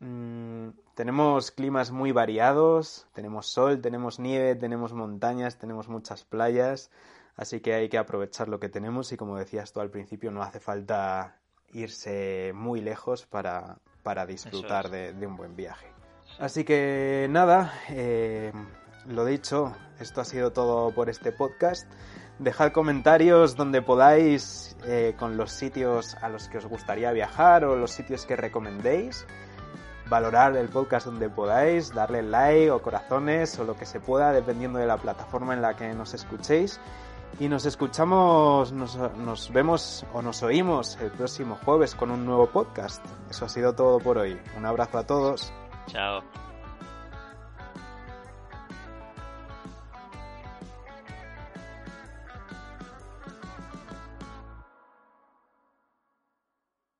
Mm, 0.00 0.70
tenemos 0.94 1.52
climas 1.52 1.92
muy 1.92 2.10
variados, 2.10 3.06
tenemos 3.14 3.46
sol, 3.46 3.80
tenemos 3.80 4.18
nieve, 4.18 4.56
tenemos 4.56 4.92
montañas, 4.92 5.58
tenemos 5.58 5.88
muchas 5.88 6.24
playas. 6.24 6.90
Así 7.36 7.60
que 7.60 7.74
hay 7.74 7.88
que 7.88 7.98
aprovechar 7.98 8.48
lo 8.48 8.58
que 8.58 8.68
tenemos 8.68 9.12
y 9.12 9.16
como 9.16 9.36
decías 9.36 9.72
tú 9.72 9.80
al 9.80 9.90
principio, 9.90 10.30
no 10.30 10.42
hace 10.42 10.60
falta 10.60 11.36
irse 11.72 12.52
muy 12.54 12.80
lejos 12.80 13.26
para, 13.26 13.76
para 14.02 14.24
disfrutar 14.24 14.88
de, 14.88 15.12
de, 15.12 15.26
un 15.26 15.36
buen 15.36 15.54
viaje. 15.54 15.86
Así 16.38 16.64
que 16.64 17.26
nada, 17.30 17.72
eh, 17.90 18.52
lo 19.06 19.24
dicho, 19.24 19.74
esto 20.00 20.20
ha 20.20 20.24
sido 20.24 20.52
todo 20.52 20.90
por 20.92 21.10
este 21.10 21.32
podcast. 21.32 21.86
Dejad 22.38 22.72
comentarios 22.72 23.56
donde 23.56 23.80
podáis 23.80 24.76
eh, 24.84 25.14
con 25.18 25.36
los 25.36 25.52
sitios 25.52 26.14
a 26.16 26.28
los 26.28 26.48
que 26.48 26.58
os 26.58 26.66
gustaría 26.66 27.10
viajar 27.12 27.64
o 27.64 27.76
los 27.76 27.92
sitios 27.92 28.26
que 28.26 28.36
recomendéis. 28.36 29.26
Valorar 30.08 30.56
el 30.56 30.68
podcast 30.68 31.06
donde 31.06 31.30
podáis, 31.30 31.92
darle 31.94 32.22
like 32.22 32.70
o 32.70 32.82
corazones 32.82 33.58
o 33.58 33.64
lo 33.64 33.74
que 33.74 33.86
se 33.86 34.00
pueda 34.00 34.32
dependiendo 34.32 34.78
de 34.78 34.86
la 34.86 34.98
plataforma 34.98 35.54
en 35.54 35.62
la 35.62 35.76
que 35.76 35.94
nos 35.94 36.12
escuchéis. 36.14 36.78
Y 37.38 37.48
nos 37.48 37.66
escuchamos, 37.66 38.72
nos, 38.72 39.52
vemos 39.52 40.06
o 40.14 40.22
nos 40.22 40.42
oímos 40.42 40.96
el 41.02 41.10
próximo 41.10 41.58
jueves 41.64 41.94
con 41.94 42.10
un 42.10 42.24
nuevo 42.24 42.46
podcast. 42.46 43.04
Eso 43.30 43.44
ha 43.44 43.48
sido 43.48 43.74
todo 43.74 43.98
por 43.98 44.16
hoy. 44.16 44.40
Un 44.56 44.64
abrazo 44.64 44.98
a 44.98 45.06
todos. 45.06 45.52
Chao. 45.86 46.22